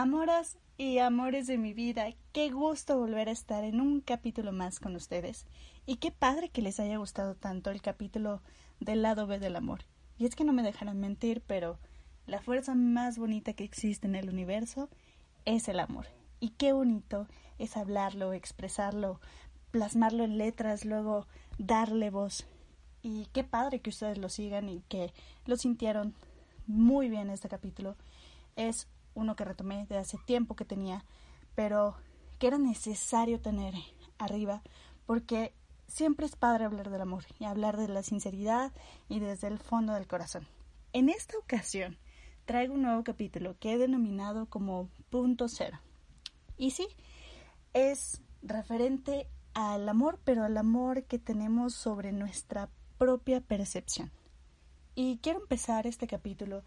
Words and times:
Amoras 0.00 0.58
y 0.76 0.98
amores 0.98 1.48
de 1.48 1.58
mi 1.58 1.74
vida, 1.74 2.06
qué 2.30 2.50
gusto 2.50 2.96
volver 2.96 3.28
a 3.28 3.32
estar 3.32 3.64
en 3.64 3.80
un 3.80 4.00
capítulo 4.00 4.52
más 4.52 4.78
con 4.78 4.94
ustedes. 4.94 5.44
Y 5.86 5.96
qué 5.96 6.12
padre 6.12 6.50
que 6.50 6.62
les 6.62 6.78
haya 6.78 6.98
gustado 6.98 7.34
tanto 7.34 7.70
el 7.72 7.82
capítulo 7.82 8.40
del 8.78 9.02
lado 9.02 9.26
B 9.26 9.40
del 9.40 9.56
amor. 9.56 9.80
Y 10.16 10.26
es 10.26 10.36
que 10.36 10.44
no 10.44 10.52
me 10.52 10.62
dejarán 10.62 11.00
mentir, 11.00 11.42
pero 11.44 11.80
la 12.28 12.40
fuerza 12.40 12.76
más 12.76 13.18
bonita 13.18 13.54
que 13.54 13.64
existe 13.64 14.06
en 14.06 14.14
el 14.14 14.28
universo 14.28 14.88
es 15.44 15.66
el 15.66 15.80
amor. 15.80 16.06
Y 16.38 16.50
qué 16.50 16.72
bonito 16.72 17.26
es 17.58 17.76
hablarlo, 17.76 18.32
expresarlo, 18.32 19.20
plasmarlo 19.72 20.22
en 20.22 20.38
letras, 20.38 20.84
luego 20.84 21.26
darle 21.58 22.10
voz. 22.10 22.46
Y 23.02 23.26
qué 23.32 23.42
padre 23.42 23.80
que 23.80 23.90
ustedes 23.90 24.18
lo 24.18 24.28
sigan 24.28 24.68
y 24.68 24.80
que 24.82 25.12
lo 25.44 25.56
sintieron 25.56 26.14
muy 26.68 27.08
bien 27.08 27.30
este 27.30 27.48
capítulo. 27.48 27.96
Es 28.54 28.86
uno 29.18 29.36
que 29.36 29.44
retomé 29.44 29.86
de 29.86 29.98
hace 29.98 30.16
tiempo 30.18 30.54
que 30.54 30.64
tenía, 30.64 31.04
pero 31.54 31.96
que 32.38 32.46
era 32.46 32.58
necesario 32.58 33.40
tener 33.40 33.74
arriba, 34.18 34.62
porque 35.06 35.52
siempre 35.88 36.26
es 36.26 36.36
padre 36.36 36.64
hablar 36.64 36.90
del 36.90 37.00
amor 37.00 37.24
y 37.38 37.44
hablar 37.44 37.76
de 37.76 37.88
la 37.88 38.02
sinceridad 38.02 38.72
y 39.08 39.18
desde 39.18 39.48
el 39.48 39.58
fondo 39.58 39.92
del 39.94 40.06
corazón. 40.06 40.46
En 40.92 41.08
esta 41.08 41.36
ocasión 41.36 41.98
traigo 42.46 42.74
un 42.74 42.82
nuevo 42.82 43.02
capítulo 43.02 43.56
que 43.58 43.72
he 43.72 43.78
denominado 43.78 44.46
como 44.46 44.88
punto 45.10 45.48
cero. 45.48 45.80
Y 46.56 46.70
sí, 46.70 46.86
es 47.74 48.22
referente 48.42 49.26
al 49.54 49.88
amor, 49.88 50.20
pero 50.24 50.44
al 50.44 50.56
amor 50.56 51.04
que 51.04 51.18
tenemos 51.18 51.74
sobre 51.74 52.12
nuestra 52.12 52.68
propia 52.98 53.40
percepción. 53.40 54.10
Y 54.94 55.18
quiero 55.18 55.40
empezar 55.40 55.86
este 55.86 56.06
capítulo 56.06 56.62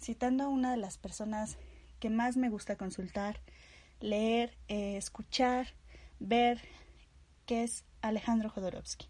citando 0.00 0.44
a 0.44 0.48
una 0.48 0.70
de 0.70 0.76
las 0.76 0.98
personas 0.98 1.56
que 2.04 2.10
más 2.10 2.36
me 2.36 2.50
gusta 2.50 2.76
consultar, 2.76 3.40
leer, 3.98 4.58
eh, 4.68 4.98
escuchar, 4.98 5.68
ver, 6.20 6.60
que 7.46 7.62
es 7.62 7.86
Alejandro 8.02 8.50
Jodorowsky. 8.50 9.06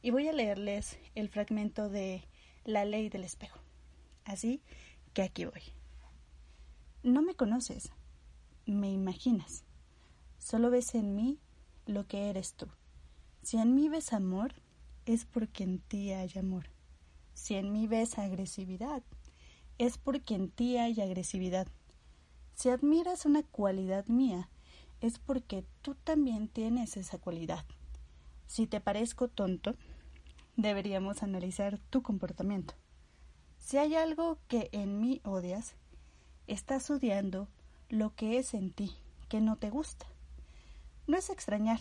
Y 0.00 0.12
voy 0.12 0.28
a 0.28 0.32
leerles 0.32 0.98
el 1.14 1.28
fragmento 1.28 1.90
de 1.90 2.26
La 2.64 2.86
ley 2.86 3.10
del 3.10 3.24
espejo. 3.24 3.60
Así 4.24 4.62
que 5.12 5.20
aquí 5.20 5.44
voy. 5.44 5.60
No 7.02 7.20
me 7.20 7.34
conoces, 7.34 7.92
me 8.64 8.90
imaginas. 8.90 9.64
Solo 10.38 10.70
ves 10.70 10.94
en 10.94 11.14
mí 11.14 11.38
lo 11.84 12.06
que 12.06 12.30
eres 12.30 12.54
tú. 12.54 12.66
Si 13.42 13.58
en 13.58 13.74
mí 13.74 13.90
ves 13.90 14.14
amor, 14.14 14.54
es 15.04 15.26
porque 15.26 15.64
en 15.64 15.80
ti 15.80 16.12
hay 16.12 16.30
amor. 16.38 16.70
Si 17.34 17.56
en 17.56 17.74
mí 17.74 17.86
ves 17.86 18.18
agresividad, 18.18 19.02
es 19.76 19.98
porque 19.98 20.34
en 20.34 20.48
ti 20.48 20.78
hay 20.78 20.98
agresividad. 20.98 21.68
Si 22.62 22.68
admiras 22.70 23.26
una 23.26 23.42
cualidad 23.42 24.06
mía, 24.06 24.48
es 25.00 25.18
porque 25.18 25.64
tú 25.82 25.96
también 25.96 26.46
tienes 26.46 26.96
esa 26.96 27.18
cualidad. 27.18 27.64
Si 28.46 28.68
te 28.68 28.80
parezco 28.80 29.26
tonto, 29.26 29.74
deberíamos 30.56 31.24
analizar 31.24 31.78
tu 31.90 32.02
comportamiento. 32.02 32.74
Si 33.58 33.78
hay 33.78 33.96
algo 33.96 34.38
que 34.46 34.68
en 34.70 35.00
mí 35.00 35.20
odias, 35.24 35.74
estás 36.46 36.88
odiando 36.88 37.48
lo 37.88 38.14
que 38.14 38.38
es 38.38 38.54
en 38.54 38.70
ti, 38.70 38.94
que 39.28 39.40
no 39.40 39.56
te 39.56 39.68
gusta. 39.68 40.06
No 41.08 41.16
es 41.16 41.30
extrañar, 41.30 41.80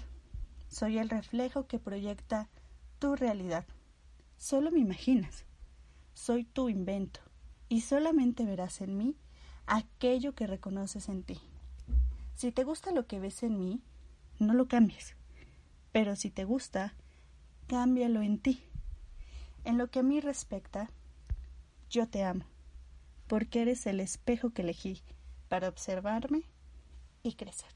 soy 0.68 0.98
el 0.98 1.10
reflejo 1.12 1.68
que 1.68 1.78
proyecta 1.78 2.50
tu 2.98 3.16
realidad. 3.16 3.68
Solo 4.40 4.72
me 4.72 4.80
imaginas. 4.80 5.45
Soy 6.16 6.44
tu 6.44 6.70
invento, 6.70 7.20
y 7.70 7.82
solamente 7.82 8.45
verás 8.45 8.82
en 8.82 8.98
mí 8.98 9.16
aquello 9.72 10.36
que 10.36 10.47
reconoces 10.47 11.08
en 11.08 11.23
ti. 11.23 11.39
Si 12.36 12.52
te 12.52 12.66
gusta 12.66 12.91
lo 12.91 13.08
que 13.08 13.22
ves 13.22 13.41
en 13.41 13.58
mí, 13.58 13.81
no 14.38 14.53
lo 14.53 14.67
cambies. 14.67 15.16
Pero 15.94 16.17
si 16.17 16.30
te 16.30 16.44
gusta, 16.44 16.94
cámbialo 17.67 18.21
en 18.21 18.37
ti. 18.37 18.61
En 19.64 19.77
lo 19.77 19.87
que 19.87 19.99
a 19.99 20.04
mí 20.04 20.20
respecta, 20.20 20.89
yo 21.89 22.05
te 22.05 22.23
amo, 22.23 22.43
porque 23.27 23.61
eres 23.61 23.86
el 23.86 24.02
espejo 24.02 24.49
que 24.49 24.64
elegí 24.64 25.02
para 25.48 25.70
observarme 25.70 26.43
y 27.23 27.36
crecer. 27.36 27.71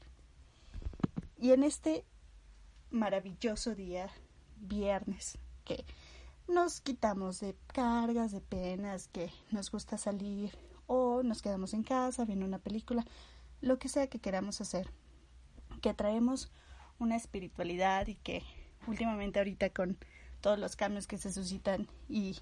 Y 1.38 1.52
en 1.52 1.64
este 1.64 2.04
maravilloso 2.90 3.74
día, 3.74 4.10
viernes, 4.56 5.38
que 5.64 5.86
nos 6.46 6.82
quitamos 6.82 7.40
de 7.40 7.56
cargas, 7.68 8.32
de 8.32 8.42
penas, 8.42 9.08
que 9.08 9.30
nos 9.50 9.70
gusta 9.70 9.96
salir, 9.96 10.52
o 10.86 11.22
nos 11.22 11.42
quedamos 11.42 11.74
en 11.74 11.82
casa 11.82 12.24
viendo 12.24 12.46
una 12.46 12.58
película, 12.58 13.04
lo 13.60 13.78
que 13.78 13.88
sea 13.88 14.06
que 14.06 14.18
queramos 14.18 14.60
hacer, 14.60 14.90
que 15.82 15.94
traemos 15.94 16.50
una 16.98 17.16
espiritualidad 17.16 18.06
y 18.06 18.14
que 18.16 18.42
últimamente 18.86 19.38
ahorita 19.38 19.70
con 19.70 19.98
todos 20.40 20.58
los 20.58 20.76
cambios 20.76 21.06
que 21.06 21.18
se 21.18 21.32
suscitan 21.32 21.88
y 22.08 22.36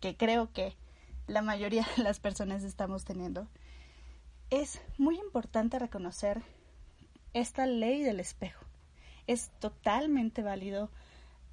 que 0.00 0.16
creo 0.16 0.52
que 0.52 0.76
la 1.26 1.42
mayoría 1.42 1.86
de 1.96 2.02
las 2.02 2.20
personas 2.20 2.64
estamos 2.64 3.04
teniendo, 3.04 3.48
es 4.50 4.80
muy 4.98 5.18
importante 5.18 5.78
reconocer 5.78 6.42
esta 7.32 7.66
ley 7.66 8.02
del 8.02 8.20
espejo. 8.20 8.64
Es 9.26 9.50
totalmente 9.60 10.42
válido 10.42 10.90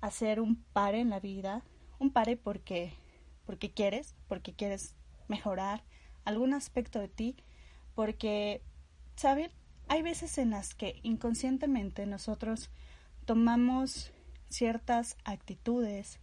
hacer 0.01 0.41
un 0.41 0.55
pare 0.73 0.99
en 0.99 1.09
la 1.09 1.19
vida, 1.19 1.63
un 1.99 2.11
pare 2.11 2.35
porque 2.35 2.93
porque 3.49 3.71
quieres, 3.71 4.13
porque 4.27 4.53
quieres 4.53 4.93
mejorar, 5.27 5.83
algún 6.29 6.53
aspecto 6.53 6.99
de 6.99 7.09
ti, 7.09 7.35
porque, 7.95 8.61
¿saben? 9.15 9.51
Hay 9.87 10.01
veces 10.01 10.37
en 10.37 10.51
las 10.51 10.75
que 10.75 10.99
inconscientemente 11.03 12.05
nosotros 12.05 12.69
tomamos 13.25 14.11
ciertas 14.49 15.17
actitudes, 15.25 16.19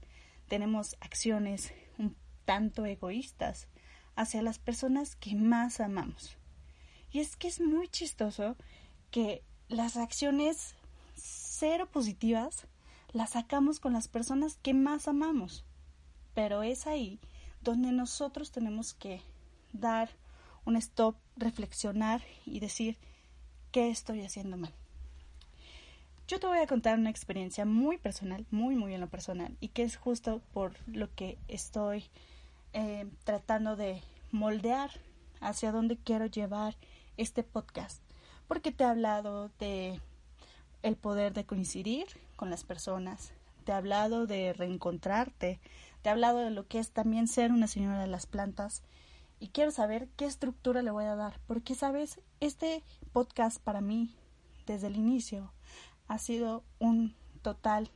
tenemos 0.49 0.97
acciones 1.01 1.73
un 1.99 2.17
tanto 2.45 2.87
egoístas 2.87 3.69
hacia 4.15 4.43
las 4.43 4.59
personas 4.59 5.17
que 5.17 5.35
más 5.35 5.81
amamos. 5.81 6.39
Y 7.11 7.21
es 7.21 7.37
que 7.37 7.49
es 7.49 7.61
muy 7.61 7.89
chistoso 7.89 8.57
que 9.11 9.43
las 9.69 9.97
acciones 9.97 10.75
cero 11.15 11.89
positivas 11.91 12.67
las 13.13 13.31
sacamos 13.31 13.81
con 13.81 13.93
las 13.93 14.09
personas 14.09 14.59
que 14.63 14.75
más 14.75 15.09
amamos. 15.09 15.65
Pero 16.35 16.63
es 16.63 16.87
ahí 16.87 17.19
donde 17.63 17.93
nosotros 17.93 18.53
tenemos 18.53 18.95
que 18.95 19.23
dar 19.77 20.11
un 20.65 20.77
stop, 20.77 21.17
reflexionar 21.37 22.23
y 22.45 22.61
decir 22.61 22.99
qué 23.73 23.91
estoy 23.91 24.23
haciendo 24.23 24.57
mal. 24.57 24.73
Yo 26.29 26.41
te 26.41 26.49
voy 26.49 26.59
a 26.59 26.67
contar 26.67 26.99
una 26.99 27.11
experiencia 27.11 27.65
muy 27.65 27.99
personal, 27.99 28.47
muy, 28.51 28.75
muy 28.75 28.95
en 28.95 29.01
lo 29.01 29.09
personal, 29.09 29.57
y 29.61 29.69
que 29.69 29.85
es 29.85 29.97
justo 29.97 30.43
por 30.53 30.73
lo 30.89 31.15
que 31.15 31.39
estoy 31.47 32.05
eh, 32.73 33.09
tratando 33.23 33.77
de 33.77 34.03
moldear 34.33 34.91
hacia 35.41 35.71
dónde 35.71 35.97
quiero 35.97 36.27
llevar 36.27 36.75
este 37.17 37.45
podcast, 37.45 38.03
porque 38.49 38.73
te 38.73 38.83
he 38.83 38.87
hablado 38.89 39.51
de 39.61 40.01
el 40.83 40.97
poder 40.97 41.33
de 41.33 41.47
coincidir 41.47 42.07
con 42.35 42.51
las 42.51 42.65
personas, 42.65 43.33
te 43.65 43.73
he 43.73 43.75
hablado 43.75 44.27
de 44.27 44.53
reencontrarte, 44.53 45.61
te 46.03 46.09
he 46.09 46.13
hablado 46.13 46.39
de 46.39 46.51
lo 46.51 46.67
que 46.67 46.81
es 46.81 46.91
también 46.91 47.29
ser 47.29 47.53
una 47.53 47.67
señora 47.69 48.01
de 48.01 48.09
las 48.09 48.27
plantas, 48.27 48.83
y 49.39 49.49
quiero 49.49 49.71
saber 49.71 50.09
qué 50.17 50.25
estructura 50.25 50.83
le 50.83 50.91
voy 50.91 51.05
a 51.05 51.17
dar, 51.17 51.41
porque 51.47 51.75
sabes, 51.75 52.21
este 52.41 52.83
podcast 53.13 53.61
para 53.61 53.81
mí 53.81 54.15
desde 54.67 54.89
el 54.89 54.97
inicio 54.97 55.53
ha 56.09 56.19
sido 56.19 56.65
un 56.79 57.15
total 57.43 57.91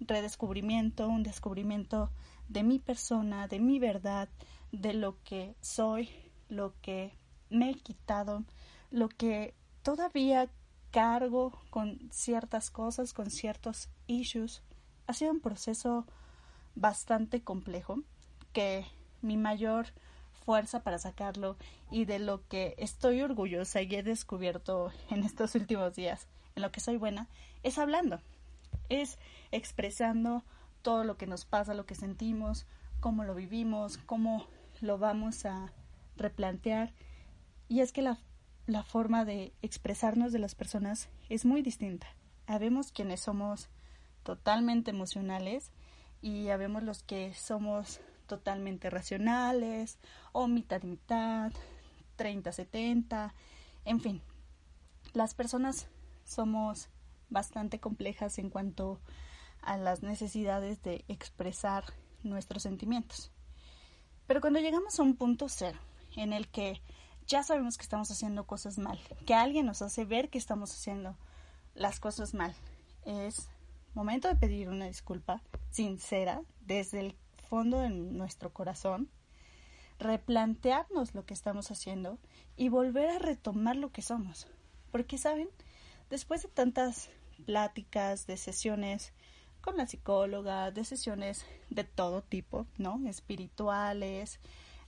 redescubrimiento, 0.00 1.08
un 1.08 1.22
descubrimiento 1.22 2.10
de 2.48 2.62
mi 2.62 2.78
persona, 2.78 3.48
de 3.48 3.60
mi 3.60 3.78
verdad, 3.78 4.28
de 4.72 4.94
lo 4.94 5.22
que 5.22 5.54
soy, 5.60 6.08
lo 6.48 6.74
que 6.80 7.12
me 7.50 7.70
he 7.70 7.74
quitado, 7.74 8.44
lo 8.90 9.08
que 9.08 9.54
todavía 9.82 10.48
cargo 10.90 11.52
con 11.70 11.98
ciertas 12.10 12.70
cosas, 12.70 13.12
con 13.12 13.30
ciertos 13.30 13.88
issues. 14.06 14.62
Ha 15.06 15.12
sido 15.12 15.32
un 15.32 15.40
proceso 15.40 16.06
bastante 16.74 17.42
complejo 17.42 18.00
que 18.52 18.84
mi 19.22 19.36
mayor 19.36 19.86
fuerza 20.50 20.82
para 20.82 20.98
sacarlo 20.98 21.56
y 21.92 22.06
de 22.06 22.18
lo 22.18 22.44
que 22.48 22.74
estoy 22.76 23.22
orgullosa 23.22 23.82
y 23.82 23.94
he 23.94 24.02
descubierto 24.02 24.90
en 25.08 25.22
estos 25.22 25.54
últimos 25.54 25.94
días, 25.94 26.26
en 26.56 26.62
lo 26.62 26.72
que 26.72 26.80
soy 26.80 26.96
buena, 26.96 27.28
es 27.62 27.78
hablando, 27.78 28.20
es 28.88 29.16
expresando 29.52 30.42
todo 30.82 31.04
lo 31.04 31.16
que 31.16 31.28
nos 31.28 31.44
pasa, 31.44 31.72
lo 31.72 31.86
que 31.86 31.94
sentimos, 31.94 32.66
cómo 32.98 33.22
lo 33.22 33.36
vivimos, 33.36 33.96
cómo 33.98 34.48
lo 34.80 34.98
vamos 34.98 35.46
a 35.46 35.72
replantear. 36.16 36.92
Y 37.68 37.78
es 37.78 37.92
que 37.92 38.02
la, 38.02 38.18
la 38.66 38.82
forma 38.82 39.24
de 39.24 39.52
expresarnos 39.62 40.32
de 40.32 40.40
las 40.40 40.56
personas 40.56 41.10
es 41.28 41.44
muy 41.44 41.62
distinta. 41.62 42.08
Habemos 42.48 42.90
quienes 42.90 43.20
somos 43.20 43.68
totalmente 44.24 44.90
emocionales 44.90 45.70
y 46.22 46.48
habemos 46.48 46.82
los 46.82 47.04
que 47.04 47.34
somos 47.34 48.00
totalmente 48.30 48.90
racionales 48.90 49.98
o 50.30 50.46
mitad 50.46 50.80
y 50.84 50.86
mitad, 50.86 51.52
30-70 52.16 53.32
En 53.84 54.00
fin, 54.00 54.22
las 55.14 55.34
personas 55.34 55.88
somos 56.24 56.88
bastante 57.28 57.80
complejas 57.80 58.38
en 58.38 58.48
cuanto 58.48 59.00
a 59.62 59.76
las 59.76 60.04
necesidades 60.04 60.80
de 60.82 61.04
expresar 61.08 61.84
nuestros 62.22 62.62
sentimientos. 62.62 63.32
Pero 64.28 64.40
cuando 64.40 64.60
llegamos 64.60 65.00
a 65.00 65.02
un 65.02 65.16
punto 65.16 65.48
cero, 65.48 65.78
en 66.16 66.32
el 66.32 66.46
que 66.46 66.80
ya 67.26 67.42
sabemos 67.42 67.76
que 67.76 67.82
estamos 67.82 68.12
haciendo 68.12 68.46
cosas 68.46 68.78
mal, 68.78 69.00
que 69.26 69.34
alguien 69.34 69.66
nos 69.66 69.82
hace 69.82 70.04
ver 70.04 70.30
que 70.30 70.38
estamos 70.38 70.70
haciendo 70.70 71.16
las 71.74 71.98
cosas 71.98 72.32
mal, 72.32 72.54
es 73.04 73.48
momento 73.92 74.28
de 74.28 74.36
pedir 74.36 74.68
una 74.68 74.86
disculpa 74.86 75.42
sincera 75.70 76.42
desde 76.60 77.00
el 77.00 77.16
fondo 77.50 77.80
de 77.80 77.90
nuestro 77.90 78.52
corazón, 78.54 79.10
replantearnos 79.98 81.14
lo 81.14 81.26
que 81.26 81.34
estamos 81.34 81.70
haciendo 81.72 82.18
y 82.56 82.68
volver 82.68 83.10
a 83.10 83.18
retomar 83.18 83.74
lo 83.76 83.90
que 83.90 84.02
somos. 84.02 84.46
Porque, 84.92 85.18
¿saben? 85.18 85.48
Después 86.08 86.42
de 86.42 86.48
tantas 86.48 87.10
pláticas, 87.44 88.26
de 88.28 88.36
sesiones 88.36 89.12
con 89.60 89.76
la 89.76 89.88
psicóloga, 89.88 90.70
de 90.70 90.84
sesiones 90.84 91.44
de 91.70 91.82
todo 91.82 92.22
tipo, 92.22 92.66
¿no? 92.78 93.00
Espirituales, 93.08 94.38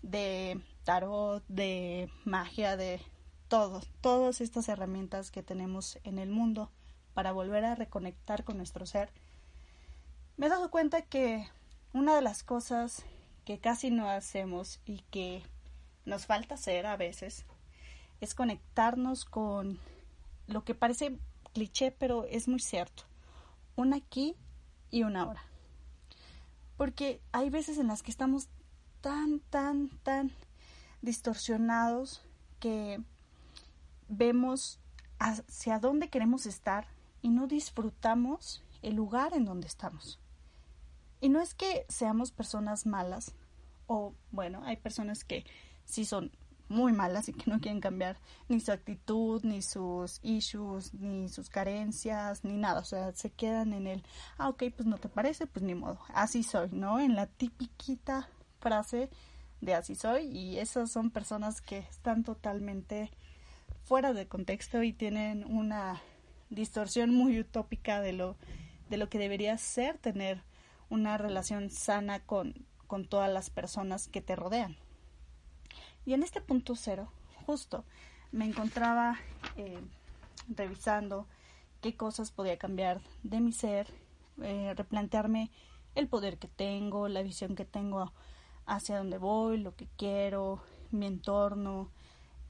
de 0.03 0.61
tarot, 0.85 1.45
de 1.49 2.09
magia, 2.25 2.77
de 2.77 3.01
todo, 3.49 3.83
todas 4.01 4.41
estas 4.41 4.69
herramientas 4.69 5.33
que 5.33 5.43
tenemos 5.43 5.99
en 6.05 6.19
el 6.19 6.31
mundo 6.31 6.71
para 7.13 7.33
volver 7.33 7.65
a 7.65 7.75
reconectar 7.75 8.45
con 8.45 8.57
nuestro 8.57 8.87
ser, 8.87 9.11
me 10.37 10.47
he 10.47 10.49
dado 10.49 10.71
cuenta 10.71 11.03
que 11.03 11.47
una 11.93 12.15
de 12.15 12.23
las 12.23 12.43
cosas 12.43 13.05
que 13.45 13.59
casi 13.59 13.91
no 13.91 14.09
hacemos 14.09 14.81
y 14.87 15.01
que 15.11 15.43
nos 16.05 16.27
falta 16.27 16.55
hacer 16.55 16.87
a 16.87 16.97
veces 16.97 17.45
es 18.21 18.35
conectarnos 18.35 19.25
con 19.25 19.79
lo 20.47 20.65
que 20.65 20.75
parece 20.75 21.19
cliché, 21.53 21.91
pero 21.91 22.25
es 22.25 22.49
muy 22.49 22.61
cierto. 22.61 23.05
Un 23.77 23.95
aquí 23.95 24.37
y 24.91 25.03
una 25.03 25.23
ahora. 25.23 25.43
Porque 26.77 27.21
hay 27.33 27.51
veces 27.51 27.79
en 27.79 27.89
las 27.89 28.03
que 28.03 28.11
estamos 28.11 28.49
tan, 29.01 29.41
tan, 29.41 29.89
tan 30.03 30.31
distorsionados 31.03 32.23
que 32.61 33.01
vemos 34.09 34.79
hacia 35.19 35.79
dónde 35.79 36.09
queremos 36.09 36.47
estar 36.47 36.87
y 37.21 37.29
no 37.29 37.47
disfrutamos 37.47 38.63
el 38.83 38.95
lugar 38.95 39.35
en 39.35 39.45
donde 39.45 39.67
estamos. 39.67 40.22
Y 41.23 41.29
no 41.29 41.41
es 41.41 41.55
que 41.55 41.87
seamos 41.89 42.33
personas 42.33 42.85
malas, 42.85 43.33
o 43.87 44.13
bueno, 44.33 44.65
hay 44.65 44.77
personas 44.77 45.23
que 45.23 45.47
sí 45.85 46.05
son 46.05 46.33
muy 46.69 46.93
malas 46.93 47.29
y 47.29 47.33
que 47.33 47.49
no 47.49 47.61
quieren 47.61 47.81
cambiar 47.81 48.19
ni 48.49 48.59
su 48.59 48.73
actitud, 48.73 49.41
ni 49.45 49.63
sus 49.63 50.19
issues, 50.25 50.93
ni 50.95 51.29
sus 51.29 51.49
carencias, 51.49 52.43
ni 52.43 52.57
nada. 52.57 52.81
O 52.81 52.85
sea, 52.85 53.13
se 53.13 53.31
quedan 53.31 53.73
en 53.73 53.87
el, 53.87 54.03
ah, 54.37 54.49
ok, 54.49 54.65
pues 54.75 54.89
no 54.89 54.99
te 54.99 55.09
parece, 55.09 55.47
pues 55.47 55.63
ni 55.63 55.77
modo, 55.77 56.01
así 56.13 56.43
soy, 56.43 56.71
¿no? 56.73 56.99
En 56.99 57.15
la 57.15 57.29
tipiquita 57.29 58.29
frase 58.59 59.09
de 59.61 59.75
así 59.75 59.95
soy 59.95 60.25
y 60.27 60.59
esas 60.59 60.91
son 60.91 61.13
personas 61.13 61.61
que 61.63 61.79
están 61.79 62.25
totalmente 62.25 63.13
fuera 63.85 64.13
de 64.13 64.27
contexto 64.27 64.83
y 64.83 64.93
tienen 64.93 65.45
una 65.45 66.03
distorsión 66.51 67.15
muy 67.15 67.39
utópica 67.39 68.01
de 68.01 68.13
lo 68.13 68.37
de 68.91 68.97
lo 68.97 69.09
que 69.09 69.19
debería 69.19 69.57
ser 69.57 69.99
tener 69.99 70.43
una 70.93 71.17
relación 71.17 71.71
sana 71.71 72.21
con, 72.21 72.67
con 72.87 73.07
todas 73.07 73.33
las 73.33 73.49
personas 73.49 74.09
que 74.09 74.21
te 74.21 74.37
rodean. 74.37 74.77
Y 76.05 76.13
en 76.13 76.23
este 76.23 76.43
punto 76.43 76.77
cero, 76.77 77.11
justo, 77.47 77.87
me 78.31 78.45
encontraba 78.45 79.19
eh, 79.57 79.81
revisando 80.55 81.27
qué 81.81 81.97
cosas 81.97 82.31
podía 82.31 82.59
cambiar 82.59 83.01
de 83.23 83.41
mi 83.41 83.53
ser, 83.53 83.87
eh, 84.43 84.75
replantearme 84.77 85.51
el 85.95 86.09
poder 86.09 86.37
que 86.37 86.49
tengo, 86.49 87.09
la 87.09 87.23
visión 87.23 87.57
que 87.57 87.65
tengo 87.65 88.13
hacia 88.67 88.99
dónde 88.99 89.17
voy, 89.17 89.57
lo 89.57 89.75
que 89.75 89.89
quiero, 89.97 90.61
mi 90.91 91.07
entorno, 91.07 91.89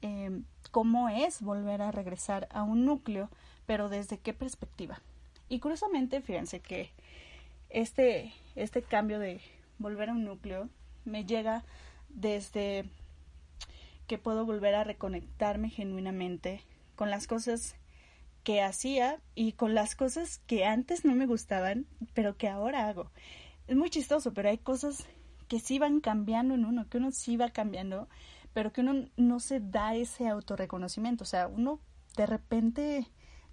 eh, 0.01 0.41
cómo 0.71 1.07
es 1.07 1.41
volver 1.41 1.81
a 1.81 1.91
regresar 1.91 2.49
a 2.51 2.63
un 2.63 2.83
núcleo, 2.83 3.29
pero 3.65 3.87
desde 3.87 4.17
qué 4.17 4.33
perspectiva. 4.33 5.01
Y 5.47 5.59
curiosamente, 5.59 6.21
fíjense 6.21 6.59
que 6.59 6.91
este, 7.73 8.33
este 8.55 8.81
cambio 8.81 9.19
de 9.19 9.41
volver 9.79 10.09
a 10.09 10.13
un 10.13 10.23
núcleo 10.23 10.69
me 11.03 11.25
llega 11.25 11.65
desde 12.09 12.85
que 14.07 14.17
puedo 14.17 14.45
volver 14.45 14.75
a 14.75 14.83
reconectarme 14.83 15.69
genuinamente 15.69 16.61
con 16.95 17.09
las 17.09 17.27
cosas 17.27 17.75
que 18.43 18.61
hacía 18.61 19.19
y 19.35 19.53
con 19.53 19.73
las 19.73 19.95
cosas 19.95 20.39
que 20.45 20.65
antes 20.65 21.03
no 21.03 21.15
me 21.15 21.25
gustaban, 21.25 21.85
pero 22.13 22.37
que 22.37 22.47
ahora 22.47 22.87
hago. 22.87 23.09
Es 23.67 23.75
muy 23.75 23.89
chistoso, 23.89 24.33
pero 24.33 24.49
hay 24.49 24.57
cosas 24.57 25.05
que 25.47 25.59
sí 25.59 25.79
van 25.79 25.99
cambiando 25.99 26.53
en 26.53 26.65
uno, 26.65 26.87
que 26.89 26.97
uno 26.97 27.11
sí 27.11 27.37
va 27.37 27.49
cambiando, 27.49 28.07
pero 28.53 28.71
que 28.71 28.81
uno 28.81 29.07
no 29.17 29.39
se 29.39 29.59
da 29.61 29.95
ese 29.95 30.27
autorreconocimiento. 30.27 31.23
O 31.23 31.27
sea, 31.27 31.47
uno 31.47 31.79
de 32.17 32.25
repente 32.25 33.07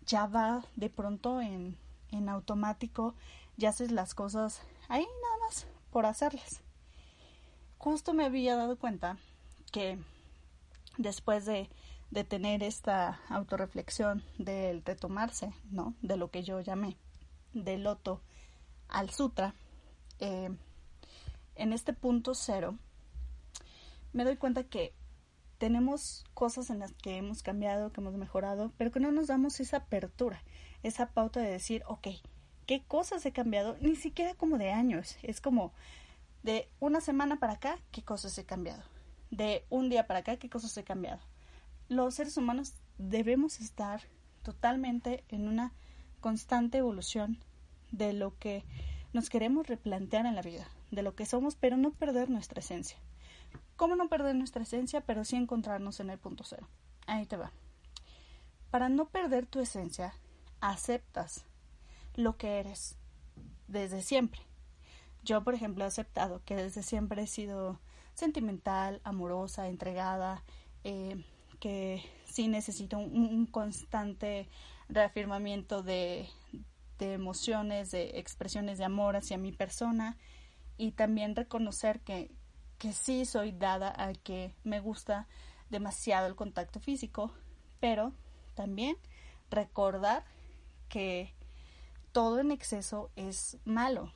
ya 0.05 0.27
va 0.27 0.65
de 0.77 0.91
pronto 0.91 1.41
en, 1.41 1.77
en 2.11 2.29
automático, 2.29 3.15
ya 3.61 3.69
haces 3.69 3.93
las 3.93 4.15
cosas 4.15 4.63
ahí 4.89 5.07
nada 5.23 5.39
más 5.47 5.67
por 5.91 6.07
hacerlas. 6.07 6.63
Justo 7.77 8.15
me 8.15 8.25
había 8.25 8.57
dado 8.57 8.79
cuenta 8.79 9.19
que 9.71 9.99
después 10.97 11.45
de, 11.45 11.69
de 12.11 12.25
tener 12.25 12.63
esta 12.63 13.21
autorreflexión 13.29 14.25
del 14.39 14.83
retomarse, 14.83 15.53
¿no? 15.71 15.95
De 16.01 16.17
lo 16.17 16.31
que 16.31 16.43
yo 16.43 16.61
llamé 16.61 16.97
del 17.53 17.85
loto 17.85 18.23
al 18.89 19.11
sutra, 19.11 19.55
eh, 20.21 20.51
en 21.55 21.73
este 21.73 21.93
punto 21.93 22.35
cero, 22.35 22.79
me 24.13 24.25
doy 24.25 24.37
cuenta 24.37 24.65
que 24.65 24.95
tenemos 25.59 26.25
cosas 26.33 26.71
en 26.71 26.79
las 26.79 26.93
que 26.95 27.19
hemos 27.19 27.43
cambiado, 27.43 27.93
que 27.93 28.01
hemos 28.01 28.15
mejorado, 28.15 28.73
pero 28.79 28.91
que 28.91 29.01
no 29.01 29.13
nos 29.13 29.27
damos 29.27 29.61
esa 29.61 29.79
apertura, 29.79 30.43
esa 30.83 31.11
pauta 31.11 31.41
de 31.41 31.51
decir, 31.51 31.83
ok, 31.87 32.09
¿qué 32.71 32.85
cosas 32.87 33.27
he 33.27 33.33
cambiado? 33.33 33.77
Ni 33.81 33.97
siquiera 33.97 34.35
como 34.35 34.57
de 34.57 34.71
años, 34.71 35.17
es 35.25 35.41
como 35.41 35.73
de 36.45 36.69
una 36.79 37.01
semana 37.01 37.41
para 37.41 37.55
acá, 37.55 37.81
¿qué 37.91 38.05
cosas 38.05 38.39
he 38.39 38.45
cambiado? 38.45 38.85
de 39.33 39.65
un 39.71 39.89
día 39.89 40.07
para 40.07 40.21
acá, 40.21 40.37
qué 40.37 40.49
cosas 40.49 40.77
he 40.77 40.85
cambiado. 40.85 41.19
Los 41.89 42.15
seres 42.15 42.37
humanos 42.37 42.75
debemos 42.97 43.59
estar 43.59 44.03
totalmente 44.45 45.25
en 45.31 45.49
una 45.49 45.73
constante 46.21 46.79
evolución 46.79 47.39
de 47.91 48.13
lo 48.13 48.39
que 48.39 48.65
nos 49.13 49.31
queremos 49.31 49.67
replantear 49.67 50.25
en 50.25 50.37
la 50.37 50.43
vida, 50.43 50.69
de 50.93 51.03
lo 51.03 51.17
que 51.17 51.27
somos, 51.27 51.57
pero 51.57 51.77
no 51.77 51.91
perder 51.91 52.31
nuestra 52.31 52.61
esencia. 52.61 52.99
¿Cómo 53.75 53.97
no 53.97 54.09
perder 54.09 54.37
nuestra 54.37 54.63
esencia, 54.63 55.01
pero 55.01 55.25
sí 55.25 55.35
encontrarnos 55.35 55.99
en 55.99 56.11
el 56.11 56.19
punto 56.19 56.45
cero? 56.45 56.69
Ahí 57.09 57.27
te 57.27 57.37
va. 57.37 57.51
Para 58.71 58.89
no 58.89 59.07
perder 59.07 59.47
tu 59.47 59.59
esencia, 59.59 60.15
aceptas 60.61 61.45
lo 62.15 62.37
que 62.37 62.59
eres 62.59 62.97
desde 63.69 64.03
siempre. 64.03 64.41
Yo, 65.23 65.45
por 65.45 65.55
ejemplo, 65.55 65.85
he 65.85 65.87
aceptado 65.87 66.43
que 66.45 66.57
desde 66.57 66.83
siempre 66.83 67.23
he 67.23 67.27
sido 67.27 67.79
sentimental, 68.15 69.01
amorosa, 69.05 69.69
entregada, 69.69 70.43
eh, 70.85 71.25
que 71.59 72.03
sí 72.25 72.49
necesito 72.49 72.99
un, 72.99 73.47
constante 73.47 74.49
reafirmamiento 74.89 75.83
de, 75.83 76.29
de 76.99 77.13
emociones, 77.13 77.91
de 77.91 78.19
expresiones 78.19 78.79
de 78.79 78.85
amor 78.85 79.17
hacia 79.17 79.39
mi 79.39 79.53
persona 79.53 80.17
y 80.79 80.93
también 80.93 81.37
reconocer 81.37 82.01
que, 82.01 82.31
que 82.79 82.93
sí 82.93 83.27
soy 83.27 83.53
dada 83.53 83.93
a 83.97 84.15
que 84.15 84.55
me 84.65 84.81
gusta 84.81 85.29
demasiado 85.69 86.27
el 86.27 86.35
contacto 86.35 86.81
físico, 86.81 87.33
pero 87.79 88.13
también 88.55 88.97
recordar 89.51 90.25
que 90.89 91.35
todo 92.13 92.41
en 92.41 92.51
exceso 92.51 93.11
es 93.17 93.59
malo 93.65 94.13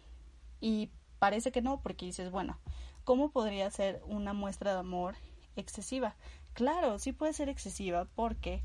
y 0.60 0.90
parece 1.18 1.52
que 1.52 1.62
no 1.62 1.80
porque 1.80 2.06
dices, 2.06 2.30
bueno, 2.30 2.58
¿Cómo 3.04 3.30
podría 3.30 3.70
ser 3.70 4.02
una 4.06 4.32
muestra 4.32 4.72
de 4.72 4.80
amor 4.80 5.16
excesiva? 5.56 6.16
Claro, 6.54 6.98
sí 6.98 7.12
puede 7.12 7.34
ser 7.34 7.50
excesiva 7.50 8.06
porque 8.14 8.62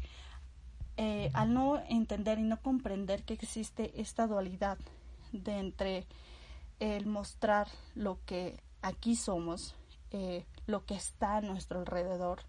eh, 0.96 1.30
al 1.34 1.54
no 1.54 1.78
entender 1.90 2.40
y 2.40 2.44
no 2.44 2.62
comprender 2.62 3.24
que 3.24 3.34
existe 3.34 4.00
esta 4.00 4.28
dualidad 4.28 4.78
de 5.34 5.60
entre 5.60 6.08
el 6.80 7.06
mostrar 7.06 7.68
lo 7.96 8.20
que 8.26 8.64
aquí 8.82 9.18
somos, 9.18 9.76
eh, 10.12 10.46
lo 10.68 10.86
que 10.86 10.96
está 10.96 11.36
a 11.36 11.42
nuestro 11.42 11.80
alrededor 11.80 12.40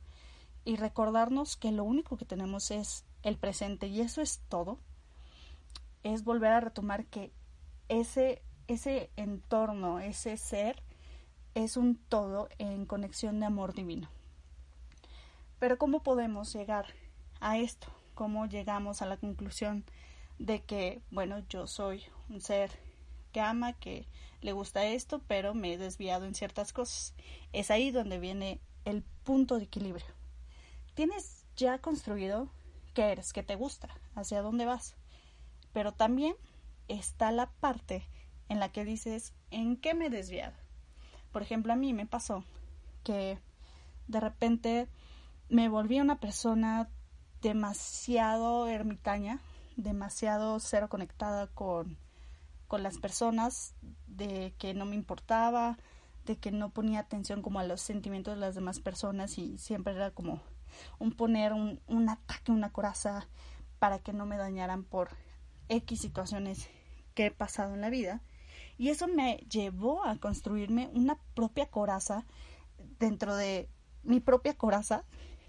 y 0.65 0.77
recordarnos 0.77 1.57
que 1.57 1.73
lo 1.73 1.83
único 1.83 2.17
que 2.17 2.25
tenemos 2.25 2.71
es 2.71 3.05
el 3.25 3.37
presente 3.37 3.89
y 3.89 4.01
eso 4.01 4.23
es 4.23 4.43
todo, 4.49 4.79
es 6.03 6.25
volver 6.25 6.53
a 6.53 6.61
retomar 6.61 7.07
que 7.07 7.33
ese, 7.89 8.43
ese 8.69 9.11
entorno, 9.17 10.01
ese 10.01 10.37
ser, 10.37 10.83
es 11.55 11.77
un 11.77 11.97
todo 11.97 12.49
en 12.59 12.87
conexión 12.87 13.41
de 13.41 13.47
amor 13.47 13.75
divino. 13.75 14.09
Pero 15.59 15.79
¿cómo 15.79 16.03
podemos 16.03 16.53
llegar 16.53 16.87
a 17.41 17.59
esto, 17.59 17.89
cómo 18.15 18.47
llegamos 18.47 19.03
a 19.03 19.07
la 19.07 19.17
conclusión 19.17 19.85
de 20.39 20.63
que, 20.63 21.03
bueno, 21.11 21.41
yo 21.49 21.67
soy 21.67 22.05
un 22.29 22.41
ser 22.41 22.71
que 23.33 23.41
ama, 23.41 23.75
que 23.75 24.07
le 24.41 24.53
gusta 24.53 24.87
esto, 24.87 25.21
pero 25.27 25.55
me 25.55 25.75
he 25.75 25.79
desviado 25.79 26.25
en 26.25 26.35
ciertas 26.35 26.73
cosas. 26.73 27.15
Es 27.53 27.71
ahí 27.71 27.91
donde 27.91 28.19
viene 28.19 28.61
el 28.85 29.03
punto 29.25 29.59
de 29.59 29.65
equilibrio. 29.65 30.07
Tienes 30.95 31.45
ya 31.57 31.79
construido 31.79 32.49
qué 32.95 33.13
eres, 33.13 33.33
qué 33.33 33.43
te 33.43 33.55
gusta, 33.55 33.89
hacia 34.15 34.43
dónde 34.43 34.65
vas. 34.65 34.97
Pero 35.73 35.93
también 35.93 36.35
está 36.89 37.31
la 37.33 37.51
parte 37.51 38.09
en 38.49 38.59
la 38.61 38.71
que 38.71 38.85
dices, 38.85 39.33
¿en 39.51 39.77
qué 39.77 39.95
me 39.95 40.07
he 40.07 40.11
desviado? 40.11 40.57
Por 41.33 41.43
ejemplo, 41.43 41.73
a 41.73 41.77
mí 41.77 41.93
me 41.95 42.07
pasó 42.07 42.45
que 43.05 43.39
de 44.09 44.21
repente 44.21 44.89
me 45.49 45.69
volví 45.69 46.01
una 46.01 46.19
persona 46.19 46.89
demasiado 47.41 48.67
ermitaña, 48.67 49.41
demasiado 49.77 50.59
cero 50.61 50.89
conectada 50.89 51.47
con, 51.47 51.97
con 52.67 52.83
las 52.83 52.99
personas, 52.99 53.75
de 54.07 54.55
que 54.59 54.75
no 54.75 54.85
me 54.85 54.97
importaba, 54.97 55.79
de 56.27 56.37
que 56.37 56.51
no 56.51 56.71
ponía 56.71 57.01
atención 57.01 57.43
como 57.43 57.61
a 57.61 57.65
los 57.65 57.81
sentimientos 57.81 58.35
de 58.35 58.41
las 58.41 58.55
demás 58.55 58.81
personas 58.81 59.39
y 59.39 59.59
siempre 59.59 59.95
era 59.95 60.11
como 60.11 60.43
un 60.99 61.13
poner 61.13 61.53
un, 61.53 61.81
un 61.87 62.09
ataque, 62.09 62.53
una 62.53 62.71
coraza 62.71 63.27
para 63.79 63.99
que 63.99 64.13
no 64.13 64.27
me 64.27 64.37
dañaran 64.37 64.85
por 64.85 65.11
X 65.71 66.01
situaciones 66.01 66.69
que 67.15 67.27
he 67.27 67.31
pasado 67.31 67.75
en 67.75 67.81
la 67.81 67.89
vida. 67.89 68.21
Y 68.77 68.89
eso 68.89 69.09
me 69.09 69.39
llevó 69.51 70.05
a 70.05 70.17
construirme 70.17 70.91
una 70.93 71.19
propia 71.35 71.67
coraza 71.67 72.27
dentro 72.99 73.35
de 73.37 73.69
mi 74.03 74.21
propia 74.21 74.55
coraza 74.55 75.05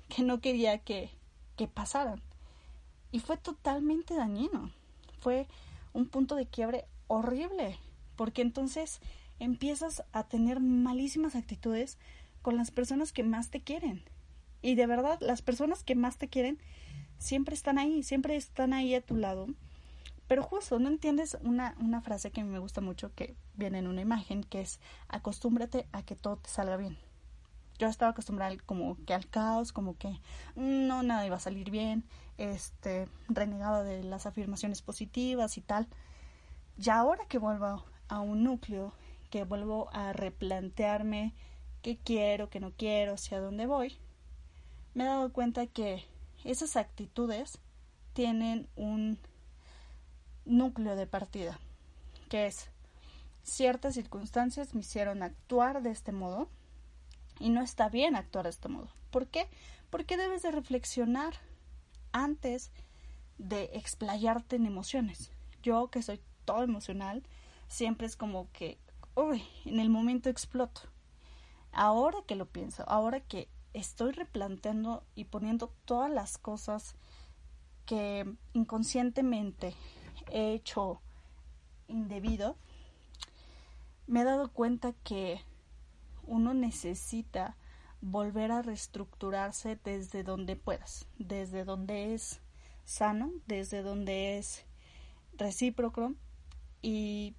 que 0.10 0.24
no 0.24 0.42
quería 0.42 0.78
que, 0.78 1.10
que 1.58 1.68
pasaran. 1.68 2.22
Y 3.12 3.20
fue 3.20 3.38
totalmente 3.38 4.16
dañino. 4.16 4.72
Fue 5.20 5.48
un 5.94 6.08
punto 6.08 6.36
de 6.36 6.46
quiebre 6.46 6.86
horrible. 7.08 7.78
Porque 8.16 8.42
entonces 8.42 9.02
empiezas 9.40 10.04
a 10.12 10.28
tener 10.28 10.60
malísimas 10.60 11.36
actitudes 11.36 11.98
con 12.42 12.58
las 12.58 12.72
personas 12.72 13.12
que 13.12 13.24
más 13.24 13.50
te 13.50 13.62
quieren. 13.62 14.04
Y 14.62 14.76
de 14.76 14.86
verdad, 14.86 15.18
las 15.22 15.42
personas 15.42 15.84
que 15.84 15.96
más 15.96 16.18
te 16.18 16.28
quieren 16.28 16.60
siempre 17.18 17.56
están 17.56 17.78
ahí, 17.78 18.04
siempre 18.04 18.36
están 18.36 18.74
ahí 18.74 18.94
a 18.94 19.02
tu 19.02 19.16
lado. 19.16 19.48
Pero 20.32 20.44
justo, 20.44 20.80
¿no 20.80 20.88
entiendes 20.88 21.38
una, 21.42 21.76
una 21.82 22.00
frase 22.00 22.32
que 22.32 22.42
me 22.46 22.58
gusta 22.58 22.80
mucho 22.80 23.14
que 23.14 23.36
viene 23.56 23.80
en 23.80 23.88
una 23.88 24.00
imagen 24.00 24.46
que 24.46 24.62
es 24.62 24.80
acostúmbrate 25.10 25.90
a 25.92 26.04
que 26.04 26.16
todo 26.16 26.38
te 26.38 26.50
salga 26.50 26.78
bien. 26.78 26.98
Yo 27.78 27.90
estaba 27.90 28.12
acostumbrada 28.12 28.56
como 28.66 28.96
que 29.06 29.14
al 29.14 29.28
caos, 29.28 29.74
como 29.74 29.98
que 29.98 30.22
no 30.56 31.04
nada 31.04 31.26
iba 31.26 31.36
a 31.36 31.42
salir 31.42 31.70
bien, 31.70 32.06
este, 32.38 33.10
renegada 33.28 33.84
de 33.84 34.06
las 34.06 34.26
afirmaciones 34.26 34.82
positivas 34.82 35.58
y 35.58 35.62
tal. 35.62 35.90
Y 36.78 36.90
ahora 36.90 37.26
que 37.26 37.38
vuelvo 37.38 37.84
a 38.08 38.20
un 38.22 38.46
núcleo, 38.46 38.94
que 39.32 39.44
vuelvo 39.44 39.90
a 39.92 40.14
replantearme 40.14 41.34
qué 41.82 41.98
quiero, 41.98 42.50
qué 42.50 42.62
no 42.62 42.72
quiero, 42.72 43.16
hacia 43.16 43.42
dónde 43.42 43.66
voy, 43.66 43.98
me 44.94 45.04
he 45.04 45.08
dado 45.08 45.34
cuenta 45.34 45.68
que 45.68 46.06
esas 46.46 46.78
actitudes 46.78 47.60
tienen 48.14 48.70
un 48.78 49.20
núcleo 50.52 50.96
de 50.96 51.08
partida, 51.08 51.60
que 52.30 52.48
es 52.48 52.70
ciertas 53.44 53.96
circunstancias 53.96 54.76
me 54.76 54.82
hicieron 54.82 55.24
actuar 55.24 55.82
de 55.82 55.92
este 55.92 56.12
modo 56.12 56.48
y 57.40 57.50
no 57.50 57.62
está 57.62 57.90
bien 57.90 58.16
actuar 58.16 58.44
de 58.44 58.52
este 58.52 58.68
modo. 58.68 58.90
¿Por 59.10 59.28
qué? 59.28 59.48
Porque 59.90 60.18
debes 60.18 60.44
de 60.44 60.52
reflexionar 60.52 61.34
antes 62.12 62.72
de 63.38 63.72
explayarte 63.74 64.58
en 64.58 64.66
emociones. 64.66 65.32
Yo 65.64 65.90
que 65.90 66.02
soy 66.02 66.20
todo 66.46 66.64
emocional, 66.64 67.24
siempre 67.68 68.08
es 68.08 68.16
como 68.16 68.52
que, 68.52 68.78
uy, 69.16 69.44
en 69.66 69.80
el 69.80 69.90
momento 69.90 70.30
exploto. 70.30 70.82
Ahora 71.72 72.20
que 72.28 72.36
lo 72.36 72.46
pienso, 72.46 72.84
ahora 72.88 73.22
que 73.22 73.48
estoy 73.74 74.12
replanteando 74.12 75.04
y 75.16 75.26
poniendo 75.26 75.74
todas 75.86 76.12
las 76.12 76.38
cosas 76.38 76.96
que 77.86 78.36
inconscientemente 78.54 79.74
he 80.30 80.54
hecho 80.54 81.02
indebido, 81.88 82.56
me 84.08 84.22
he 84.22 84.24
dado 84.24 84.52
cuenta 84.52 84.94
que 85.04 85.42
uno 86.24 86.54
necesita 86.54 87.56
volver 88.02 88.52
a 88.52 88.62
reestructurarse 88.62 89.78
desde 89.84 90.24
donde 90.24 90.56
puedas, 90.56 91.06
desde 91.18 91.64
donde 91.64 92.14
es 92.14 92.42
sano, 92.84 93.32
desde 93.48 93.84
donde 93.84 94.38
es 94.38 94.66
recíproco 95.38 96.14
y 96.82 97.36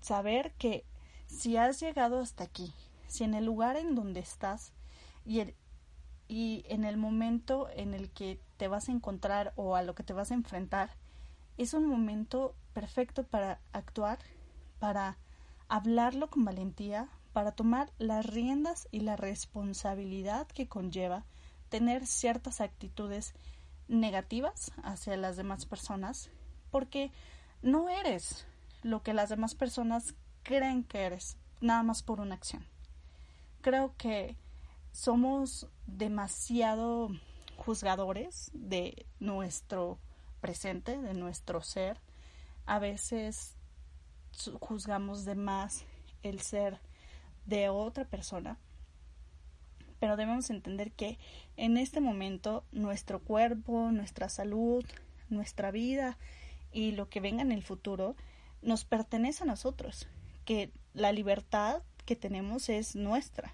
saber 0.00 0.52
que 0.58 0.84
si 1.26 1.56
has 1.56 1.80
llegado 1.80 2.20
hasta 2.20 2.44
aquí, 2.44 2.72
si 3.08 3.24
en 3.24 3.34
el 3.34 3.44
lugar 3.44 3.76
en 3.76 3.94
donde 3.94 4.20
estás 4.20 4.72
y, 5.24 5.42
y 6.28 6.64
en 6.68 6.84
el 6.84 6.96
momento 6.96 7.68
en 7.74 7.94
el 7.94 8.10
que 8.10 8.40
te 8.56 8.68
vas 8.68 8.88
a 8.88 8.92
encontrar 8.92 9.52
o 9.56 9.76
a 9.76 9.82
lo 9.82 9.94
que 9.94 10.04
te 10.04 10.12
vas 10.12 10.30
a 10.30 10.34
enfrentar, 10.34 10.90
es 11.56 11.74
un 11.74 11.86
momento 11.86 12.54
perfecto 12.72 13.24
para 13.24 13.60
actuar, 13.72 14.18
para 14.78 15.16
hablarlo 15.68 16.28
con 16.28 16.44
valentía, 16.44 17.08
para 17.32 17.52
tomar 17.52 17.92
las 17.98 18.26
riendas 18.26 18.88
y 18.90 19.00
la 19.00 19.16
responsabilidad 19.16 20.46
que 20.48 20.68
conlleva 20.68 21.24
tener 21.68 22.06
ciertas 22.06 22.60
actitudes 22.60 23.34
negativas 23.88 24.72
hacia 24.82 25.16
las 25.16 25.36
demás 25.36 25.66
personas, 25.66 26.30
porque 26.70 27.10
no 27.62 27.88
eres 27.88 28.46
lo 28.82 29.02
que 29.02 29.14
las 29.14 29.30
demás 29.30 29.54
personas 29.54 30.14
creen 30.42 30.84
que 30.84 31.02
eres, 31.02 31.36
nada 31.60 31.82
más 31.82 32.02
por 32.02 32.20
una 32.20 32.34
acción. 32.34 32.64
Creo 33.60 33.94
que 33.96 34.36
somos 34.92 35.68
demasiado 35.86 37.10
juzgadores 37.56 38.50
de 38.54 39.06
nuestro 39.18 39.98
presente, 40.46 40.96
de 40.96 41.12
nuestro 41.12 41.60
ser. 41.60 41.98
A 42.66 42.78
veces 42.78 43.56
juzgamos 44.60 45.24
de 45.24 45.34
más 45.34 45.84
el 46.22 46.40
ser 46.40 46.78
de 47.46 47.68
otra 47.68 48.04
persona, 48.04 48.56
pero 49.98 50.16
debemos 50.16 50.48
entender 50.50 50.92
que 50.92 51.18
en 51.56 51.76
este 51.76 52.00
momento 52.00 52.62
nuestro 52.70 53.18
cuerpo, 53.18 53.90
nuestra 53.90 54.28
salud, 54.28 54.84
nuestra 55.30 55.72
vida 55.72 56.16
y 56.70 56.92
lo 56.92 57.08
que 57.08 57.18
venga 57.18 57.42
en 57.42 57.50
el 57.50 57.64
futuro 57.64 58.14
nos 58.62 58.84
pertenece 58.84 59.42
a 59.42 59.46
nosotros, 59.46 60.06
que 60.44 60.70
la 60.94 61.10
libertad 61.10 61.82
que 62.04 62.14
tenemos 62.14 62.68
es 62.68 62.94
nuestra, 62.94 63.52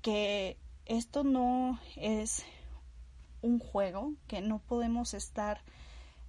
que 0.00 0.56
esto 0.86 1.24
no 1.24 1.80
es 1.96 2.44
un 3.42 3.58
juego, 3.58 4.14
que 4.26 4.40
no 4.40 4.60
podemos 4.60 5.14
estar 5.14 5.60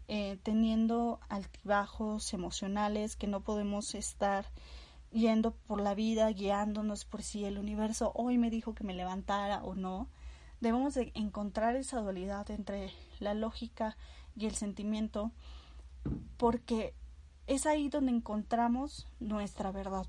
eh, 0.08 0.38
teniendo 0.44 1.20
altibajos 1.30 2.34
emocionales, 2.34 3.16
que 3.16 3.28
no 3.28 3.42
podemos 3.42 3.96
estar 3.96 4.46
yendo 5.12 5.52
por 5.52 5.80
la 5.80 5.94
vida 5.94 6.30
guiándonos 6.32 7.06
por 7.06 7.22
si 7.22 7.46
el 7.46 7.58
universo 7.58 8.12
hoy 8.16 8.38
me 8.38 8.50
dijo 8.50 8.74
que 8.74 8.84
me 8.84 8.94
levantara 8.94 9.64
o 9.64 9.76
no. 9.76 10.10
Debemos 10.60 10.96
de 10.96 11.12
encontrar 11.16 11.76
esa 11.76 12.02
dualidad 12.02 12.50
entre 12.52 12.92
la 13.20 13.34
lógica 13.34 13.96
y 14.36 14.46
el 14.46 14.56
sentimiento 14.56 15.32
porque 16.38 16.94
es 17.48 17.66
ahí 17.66 17.90
donde 17.90 18.12
encontramos 18.12 19.08
nuestra 19.20 19.72
verdad. 19.72 20.08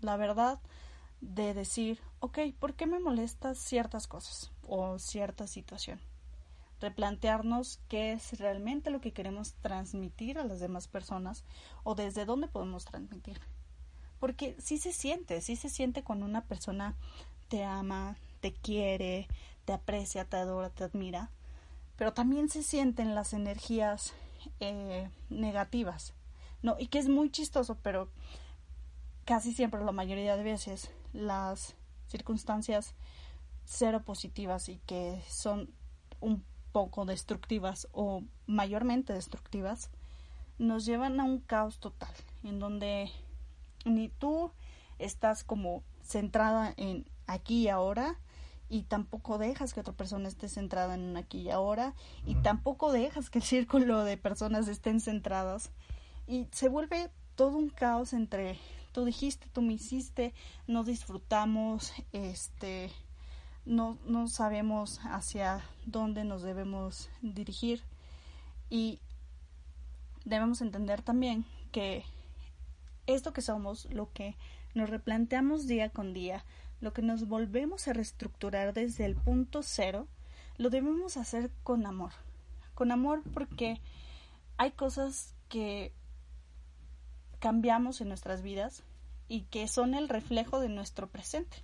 La 0.00 0.16
verdad 0.16 0.60
de 1.20 1.54
decir, 1.54 2.00
ok, 2.20 2.38
¿por 2.58 2.74
qué 2.74 2.86
me 2.86 3.00
molestan 3.00 3.54
ciertas 3.54 4.06
cosas 4.06 4.52
o 4.66 4.98
cierta 4.98 5.46
situación? 5.46 6.00
Replantearnos 6.80 7.80
qué 7.88 8.12
es 8.12 8.38
realmente 8.38 8.90
lo 8.90 9.00
que 9.00 9.12
queremos 9.12 9.54
transmitir 9.54 10.38
a 10.38 10.44
las 10.44 10.60
demás 10.60 10.88
personas 10.88 11.44
o 11.82 11.94
desde 11.94 12.24
dónde 12.24 12.48
podemos 12.48 12.84
transmitir. 12.84 13.40
Porque 14.20 14.56
sí 14.58 14.78
se 14.78 14.92
siente, 14.92 15.40
sí 15.40 15.56
se 15.56 15.68
siente 15.68 16.02
cuando 16.02 16.26
una 16.26 16.44
persona 16.44 16.96
te 17.48 17.64
ama, 17.64 18.16
te 18.40 18.52
quiere, 18.52 19.28
te 19.64 19.72
aprecia, 19.72 20.24
te 20.24 20.36
adora, 20.36 20.70
te 20.70 20.84
admira, 20.84 21.30
pero 21.96 22.12
también 22.12 22.48
se 22.48 22.62
sienten 22.62 23.14
las 23.14 23.32
energías 23.32 24.14
eh, 24.60 25.08
negativas, 25.30 26.14
¿no? 26.62 26.76
Y 26.78 26.88
que 26.88 26.98
es 26.98 27.08
muy 27.08 27.30
chistoso, 27.30 27.78
pero 27.82 28.08
casi 29.24 29.52
siempre, 29.52 29.84
la 29.84 29.92
mayoría 29.92 30.36
de 30.36 30.42
veces, 30.42 30.90
las 31.12 31.76
circunstancias 32.08 32.94
cero 33.64 34.02
positivas 34.04 34.68
y 34.68 34.78
que 34.86 35.22
son 35.28 35.70
un 36.20 36.44
poco 36.74 37.04
destructivas 37.04 37.86
o 37.92 38.24
mayormente 38.48 39.12
destructivas, 39.12 39.90
nos 40.58 40.84
llevan 40.84 41.20
a 41.20 41.24
un 41.24 41.38
caos 41.38 41.78
total, 41.78 42.12
en 42.42 42.58
donde 42.58 43.12
ni 43.84 44.08
tú 44.08 44.50
estás 44.98 45.44
como 45.44 45.84
centrada 46.02 46.74
en 46.76 47.06
aquí 47.28 47.62
y 47.62 47.68
ahora 47.68 48.18
y 48.68 48.82
tampoco 48.82 49.38
dejas 49.38 49.72
que 49.72 49.80
otra 49.80 49.92
persona 49.92 50.26
esté 50.26 50.48
centrada 50.48 50.96
en 50.96 51.02
un 51.02 51.16
aquí 51.16 51.42
y 51.42 51.50
ahora 51.50 51.94
y 52.26 52.34
tampoco 52.34 52.90
dejas 52.90 53.30
que 53.30 53.38
el 53.38 53.44
círculo 53.54 54.02
de 54.02 54.16
personas 54.16 54.66
estén 54.66 55.00
centradas 55.00 55.70
y 56.26 56.48
se 56.50 56.68
vuelve 56.68 57.08
todo 57.36 57.56
un 57.56 57.68
caos 57.68 58.12
entre 58.12 58.58
tú 58.90 59.04
dijiste, 59.04 59.46
tú 59.52 59.62
me 59.62 59.74
hiciste, 59.74 60.34
no 60.66 60.82
disfrutamos, 60.82 61.92
este, 62.12 62.90
no, 63.66 63.98
no 64.06 64.28
sabemos 64.28 65.00
hacia 65.04 65.62
dónde 65.86 66.24
nos 66.24 66.42
debemos 66.42 67.08
dirigir 67.22 67.82
y 68.70 69.00
debemos 70.24 70.60
entender 70.60 71.02
también 71.02 71.44
que 71.72 72.04
esto 73.06 73.32
que 73.32 73.42
somos, 73.42 73.86
lo 73.92 74.12
que 74.12 74.36
nos 74.74 74.90
replanteamos 74.90 75.66
día 75.66 75.90
con 75.90 76.12
día, 76.12 76.44
lo 76.80 76.92
que 76.92 77.02
nos 77.02 77.28
volvemos 77.28 77.86
a 77.88 77.92
reestructurar 77.92 78.74
desde 78.74 79.04
el 79.04 79.14
punto 79.14 79.62
cero, 79.62 80.08
lo 80.56 80.70
debemos 80.70 81.16
hacer 81.16 81.50
con 81.62 81.86
amor. 81.86 82.12
Con 82.74 82.90
amor 82.90 83.22
porque 83.32 83.80
hay 84.56 84.72
cosas 84.72 85.34
que 85.48 85.92
cambiamos 87.38 88.00
en 88.00 88.08
nuestras 88.08 88.42
vidas 88.42 88.82
y 89.28 89.42
que 89.42 89.68
son 89.68 89.94
el 89.94 90.08
reflejo 90.08 90.60
de 90.60 90.68
nuestro 90.68 91.08
presente. 91.08 91.58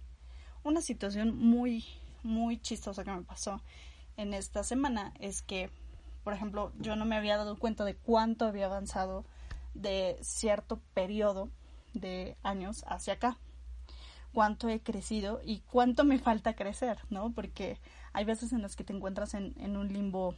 Una 0.62 0.82
situación 0.82 1.36
muy, 1.36 1.84
muy 2.22 2.60
chistosa 2.60 3.04
que 3.04 3.10
me 3.10 3.22
pasó 3.22 3.62
en 4.16 4.34
esta 4.34 4.62
semana 4.62 5.14
es 5.18 5.40
que, 5.40 5.70
por 6.22 6.34
ejemplo, 6.34 6.72
yo 6.78 6.96
no 6.96 7.06
me 7.06 7.16
había 7.16 7.38
dado 7.38 7.58
cuenta 7.58 7.84
de 7.84 7.96
cuánto 7.96 8.44
había 8.44 8.66
avanzado 8.66 9.24
de 9.74 10.18
cierto 10.20 10.80
periodo 10.92 11.48
de 11.94 12.36
años 12.42 12.84
hacia 12.86 13.14
acá, 13.14 13.38
cuánto 14.34 14.68
he 14.68 14.80
crecido 14.80 15.40
y 15.44 15.60
cuánto 15.60 16.04
me 16.04 16.18
falta 16.18 16.54
crecer, 16.54 16.98
¿no? 17.08 17.32
Porque 17.32 17.78
hay 18.12 18.24
veces 18.24 18.52
en 18.52 18.62
las 18.62 18.76
que 18.76 18.84
te 18.84 18.92
encuentras 18.92 19.34
en, 19.34 19.54
en 19.58 19.76
un 19.76 19.92
limbo 19.92 20.34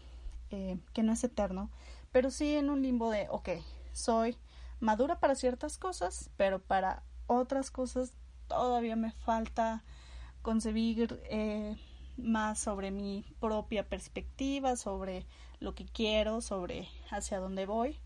eh, 0.50 0.78
que 0.92 1.02
no 1.02 1.12
es 1.12 1.24
eterno, 1.24 1.70
pero 2.12 2.30
sí 2.30 2.54
en 2.54 2.70
un 2.70 2.82
limbo 2.82 3.10
de, 3.10 3.26
ok, 3.30 3.48
soy 3.92 4.36
madura 4.80 5.18
para 5.18 5.34
ciertas 5.34 5.78
cosas, 5.78 6.30
pero 6.36 6.60
para 6.60 7.02
otras 7.26 7.70
cosas 7.70 8.12
todavía 8.48 8.96
me 8.96 9.12
falta 9.12 9.82
concebir 10.42 11.20
eh, 11.30 11.76
más 12.16 12.58
sobre 12.58 12.90
mi 12.90 13.24
propia 13.40 13.88
perspectiva, 13.88 14.76
sobre 14.76 15.24
lo 15.60 15.74
que 15.74 15.86
quiero, 15.86 16.40
sobre 16.40 16.88
hacia 17.10 17.38
dónde 17.38 17.66
voy, 17.66 17.98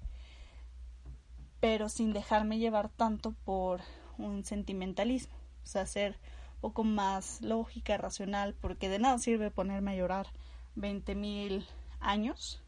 pero 1.61 1.89
sin 1.89 2.13
dejarme 2.13 2.59
llevar 2.59 2.89
tanto 2.89 3.33
por 3.45 3.81
un 4.19 4.45
sentimentalismo, 4.45 5.35
o 5.65 5.67
sea, 5.67 5.87
ser 5.87 6.17
un 6.57 6.61
poco 6.61 6.85
más 6.85 7.41
lógica, 7.43 7.97
racional, 7.97 8.55
porque 8.55 8.89
de 8.89 8.99
nada 8.99 9.19
sirve 9.19 9.51
ponerme 9.51 9.93
a 9.93 9.97
llorar 9.97 10.27
veinte 10.75 11.15
mil 11.15 11.67
años 12.01 12.61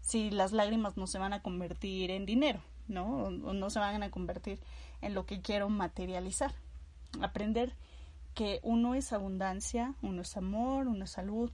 si 0.00 0.30
las 0.30 0.52
lágrimas 0.52 0.96
no 0.96 1.06
se 1.06 1.18
van 1.18 1.32
a 1.32 1.42
convertir 1.42 2.10
en 2.10 2.26
dinero. 2.26 2.60
¿no? 2.88 3.24
O, 3.24 3.30
no 3.30 3.70
se 3.70 3.78
van 3.78 4.02
a 4.02 4.10
convertir 4.10 4.60
en 5.00 5.14
lo 5.14 5.26
que 5.26 5.40
quiero 5.40 5.68
materializar. 5.68 6.52
Aprender 7.20 7.72
que 8.36 8.60
uno 8.62 8.94
es 8.94 9.14
abundancia, 9.14 9.94
uno 10.02 10.20
es 10.20 10.36
amor, 10.36 10.88
uno 10.88 11.04
es 11.04 11.10
salud, 11.10 11.50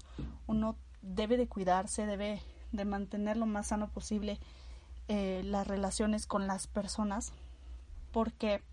uno 0.48 0.76
debe 1.00 1.36
de 1.36 1.46
cuidarse, 1.46 2.06
debe 2.06 2.42
de 2.72 2.84
mantener 2.84 3.36
lo 3.36 3.46
más 3.46 3.68
sano 3.68 3.88
posible 3.88 4.40
eh, 5.06 5.42
las 5.44 5.68
relaciones 5.68 6.26
con 6.26 6.48
las 6.48 6.66
personas, 6.66 7.32
porque 8.10 8.64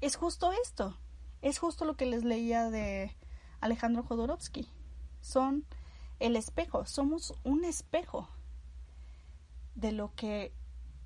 es 0.00 0.14
justo 0.14 0.52
esto, 0.62 0.96
es 1.42 1.58
justo 1.58 1.84
lo 1.86 1.96
que 1.96 2.06
les 2.06 2.22
leía 2.22 2.70
de 2.70 3.16
Alejandro 3.60 4.04
Jodorowsky. 4.04 4.68
Son 5.20 5.64
el 6.20 6.36
espejo, 6.36 6.86
somos 6.86 7.34
un 7.42 7.64
espejo 7.64 8.28
de 9.74 9.90
lo 9.90 10.14
que 10.14 10.52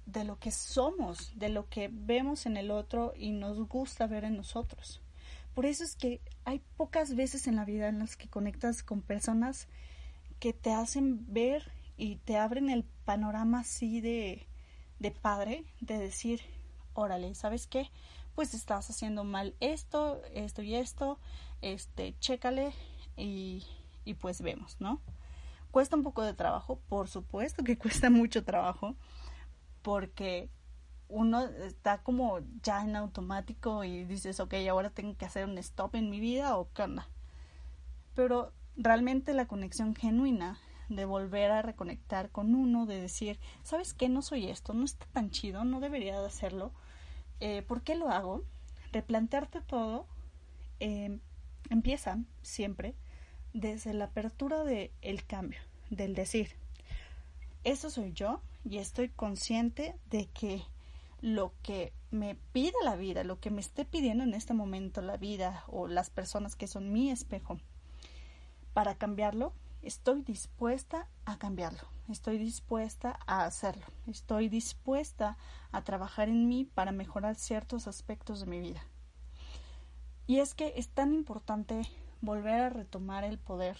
de 0.04 0.24
lo 0.24 0.38
que 0.38 0.50
somos, 0.50 1.38
de 1.38 1.48
lo 1.48 1.70
que 1.70 1.88
vemos 1.90 2.44
en 2.44 2.58
el 2.58 2.70
otro 2.70 3.14
y 3.16 3.30
nos 3.30 3.66
gusta 3.66 4.06
ver 4.06 4.24
en 4.24 4.36
nosotros. 4.36 5.00
Por 5.54 5.66
eso 5.66 5.84
es 5.84 5.96
que 5.96 6.20
hay 6.44 6.60
pocas 6.76 7.14
veces 7.14 7.46
en 7.46 7.56
la 7.56 7.64
vida 7.64 7.88
en 7.88 7.98
las 7.98 8.16
que 8.16 8.28
conectas 8.28 8.82
con 8.82 9.02
personas 9.02 9.68
que 10.38 10.52
te 10.52 10.72
hacen 10.72 11.32
ver 11.32 11.70
y 11.96 12.16
te 12.16 12.38
abren 12.38 12.70
el 12.70 12.84
panorama 13.04 13.60
así 13.60 14.00
de, 14.00 14.46
de 14.98 15.10
padre, 15.10 15.64
de 15.80 15.98
decir, 15.98 16.40
órale, 16.94 17.34
¿sabes 17.34 17.66
qué? 17.66 17.90
Pues 18.34 18.54
estás 18.54 18.88
haciendo 18.88 19.24
mal 19.24 19.54
esto, 19.60 20.22
esto 20.32 20.62
y 20.62 20.76
esto, 20.76 21.18
este, 21.60 22.16
chécale 22.20 22.72
y, 23.16 23.66
y 24.04 24.14
pues 24.14 24.40
vemos, 24.40 24.76
¿no? 24.80 25.02
Cuesta 25.70 25.96
un 25.96 26.02
poco 26.02 26.22
de 26.22 26.34
trabajo, 26.34 26.80
por 26.88 27.08
supuesto 27.08 27.62
que 27.62 27.76
cuesta 27.78 28.08
mucho 28.08 28.44
trabajo, 28.44 28.96
porque 29.82 30.48
uno 31.10 31.44
está 31.44 32.02
como 32.02 32.40
ya 32.62 32.82
en 32.82 32.96
automático 32.96 33.84
y 33.84 34.04
dices, 34.04 34.40
ok, 34.40 34.54
ahora 34.68 34.90
tengo 34.90 35.16
que 35.16 35.24
hacer 35.24 35.44
un 35.44 35.58
stop 35.58 35.96
en 35.96 36.08
mi 36.08 36.20
vida 36.20 36.56
o 36.56 36.68
qué 36.72 36.82
onda. 36.82 37.08
Pero 38.14 38.52
realmente 38.76 39.34
la 39.34 39.46
conexión 39.46 39.94
genuina 39.94 40.58
de 40.88 41.04
volver 41.04 41.50
a 41.50 41.62
reconectar 41.62 42.30
con 42.30 42.54
uno, 42.54 42.86
de 42.86 43.00
decir, 43.00 43.38
¿sabes 43.62 43.94
qué? 43.94 44.08
No 44.08 44.22
soy 44.22 44.48
esto, 44.48 44.72
no 44.72 44.84
está 44.84 45.06
tan 45.12 45.30
chido, 45.30 45.64
no 45.64 45.80
debería 45.80 46.18
de 46.18 46.26
hacerlo. 46.26 46.72
Eh, 47.40 47.62
¿Por 47.62 47.82
qué 47.82 47.94
lo 47.94 48.08
hago? 48.08 48.44
Replantearte 48.92 49.60
todo 49.60 50.06
eh, 50.80 51.18
empieza 51.70 52.18
siempre 52.42 52.94
desde 53.52 53.94
la 53.94 54.06
apertura 54.06 54.64
del 54.64 54.90
el 55.02 55.24
cambio, 55.24 55.60
del 55.90 56.14
decir, 56.14 56.50
eso 57.64 57.90
soy 57.90 58.12
yo, 58.12 58.40
y 58.64 58.78
estoy 58.78 59.08
consciente 59.08 59.96
de 60.10 60.26
que 60.26 60.62
lo 61.20 61.52
que 61.62 61.92
me 62.10 62.34
pide 62.52 62.74
la 62.82 62.96
vida, 62.96 63.24
lo 63.24 63.40
que 63.40 63.50
me 63.50 63.60
esté 63.60 63.84
pidiendo 63.84 64.24
en 64.24 64.34
este 64.34 64.54
momento 64.54 65.02
la 65.02 65.16
vida 65.16 65.64
o 65.68 65.86
las 65.86 66.10
personas 66.10 66.56
que 66.56 66.66
son 66.66 66.92
mi 66.92 67.10
espejo, 67.10 67.58
para 68.72 68.94
cambiarlo, 68.94 69.52
estoy 69.82 70.22
dispuesta 70.22 71.08
a 71.24 71.38
cambiarlo, 71.38 71.88
estoy 72.08 72.38
dispuesta 72.38 73.18
a 73.26 73.44
hacerlo, 73.44 73.84
estoy 74.06 74.48
dispuesta 74.48 75.36
a 75.72 75.82
trabajar 75.82 76.28
en 76.28 76.48
mí 76.48 76.64
para 76.64 76.92
mejorar 76.92 77.34
ciertos 77.34 77.86
aspectos 77.86 78.40
de 78.40 78.46
mi 78.46 78.60
vida. 78.60 78.82
Y 80.26 80.38
es 80.38 80.54
que 80.54 80.74
es 80.76 80.88
tan 80.88 81.12
importante 81.12 81.82
volver 82.20 82.60
a 82.60 82.70
retomar 82.70 83.24
el 83.24 83.38
poder, 83.38 83.78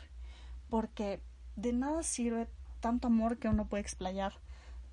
porque 0.69 1.21
de 1.57 1.73
nada 1.73 2.03
sirve 2.03 2.49
tanto 2.81 3.09
amor 3.09 3.39
que 3.39 3.49
uno 3.49 3.69
puede 3.69 3.83
explayar, 3.83 4.35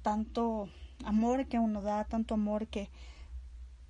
tanto 0.02 0.70
amor 1.06 1.48
que 1.48 1.60
uno 1.60 1.82
da, 1.82 2.04
tanto 2.06 2.34
amor 2.34 2.68
que 2.68 2.90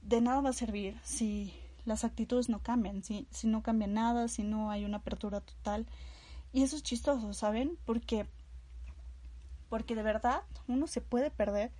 de 0.01 0.21
nada 0.21 0.41
va 0.41 0.49
a 0.49 0.53
servir 0.53 0.99
si 1.03 1.53
las 1.85 2.03
actitudes 2.03 2.49
no 2.49 2.59
cambian, 2.59 3.03
si, 3.03 3.27
si 3.31 3.47
no 3.47 3.63
cambia 3.63 3.87
nada, 3.87 4.27
si 4.27 4.43
no 4.43 4.71
hay 4.71 4.85
una 4.85 4.97
apertura 4.97 5.41
total. 5.41 5.85
Y 6.53 6.63
eso 6.63 6.75
es 6.75 6.83
chistoso, 6.83 7.33
¿saben? 7.33 7.77
Porque, 7.85 8.25
porque 9.69 9.95
de 9.95 10.03
verdad 10.03 10.41
uno 10.67 10.87
se 10.87 11.01
puede 11.01 11.31
perder 11.31 11.71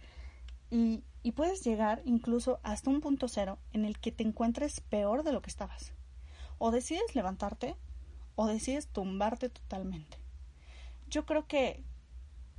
y, 0.70 1.04
y 1.24 1.32
puedes 1.34 1.64
llegar 1.64 2.02
incluso 2.06 2.60
hasta 2.64 2.90
un 2.90 3.02
punto 3.02 3.28
cero 3.28 3.58
en 3.74 3.86
el 3.86 3.98
que 4.00 4.12
te 4.12 4.24
encuentres 4.24 4.82
peor 4.82 5.24
de 5.24 5.34
lo 5.34 5.42
que 5.42 5.50
estabas. 5.50 5.94
O 6.58 6.72
decides 6.72 7.16
levantarte 7.16 7.76
o 8.36 8.48
decides 8.48 8.88
tumbarte 8.88 9.50
totalmente. 9.50 10.18
Yo 11.10 11.26
creo 11.26 11.48
que 11.48 11.84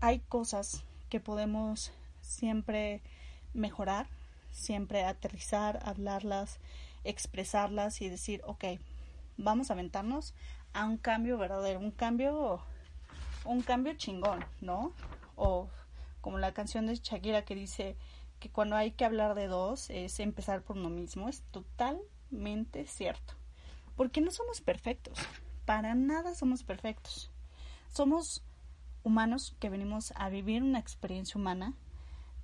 hay 0.01 0.21
cosas 0.21 0.85
que 1.09 1.21
podemos 1.21 1.93
siempre 2.29 3.03
mejorar, 3.55 4.07
siempre 4.51 5.05
aterrizar, 5.05 5.81
hablarlas, 5.83 6.59
expresarlas 7.05 8.01
y 8.01 8.09
decir, 8.09 8.43
ok, 8.45 8.65
vamos 9.37 9.71
a 9.71 9.75
aventarnos 9.75 10.35
a 10.73 10.85
un 10.85 10.99
cambio 10.99 11.39
verdadero, 11.39 11.81
un 11.81 11.91
cambio, 11.91 12.61
un 13.45 13.63
cambio 13.63 13.95
chingón, 13.95 14.45
¿no? 14.61 14.93
O 15.37 15.69
como 16.21 16.39
la 16.39 16.53
canción 16.53 16.87
de 16.87 16.97
Shakira 16.97 17.45
que 17.45 17.55
dice 17.55 17.97
que 18.41 18.51
cuando 18.51 18.77
hay 18.77 18.93
que 18.93 19.05
hablar 19.05 19.35
de 19.35 19.47
dos 19.47 19.91
es 19.91 20.21
empezar 20.21 20.63
por 20.63 20.77
uno 20.77 20.91
mismo, 20.91 21.29
es 21.29 21.43
totalmente 21.51 22.87
cierto. 22.87 23.35
Porque 23.97 24.21
no 24.21 24.31
somos 24.31 24.61
perfectos, 24.61 25.19
para 25.65 25.95
nada 25.95 26.35
somos 26.35 26.63
perfectos. 26.63 27.31
Somos 27.93 28.43
humanos 29.03 29.57
que 29.59 29.71
venimos 29.71 30.13
a 30.17 30.29
vivir 30.29 30.63
una 30.63 30.79
experiencia 30.79 31.41
humana, 31.41 31.75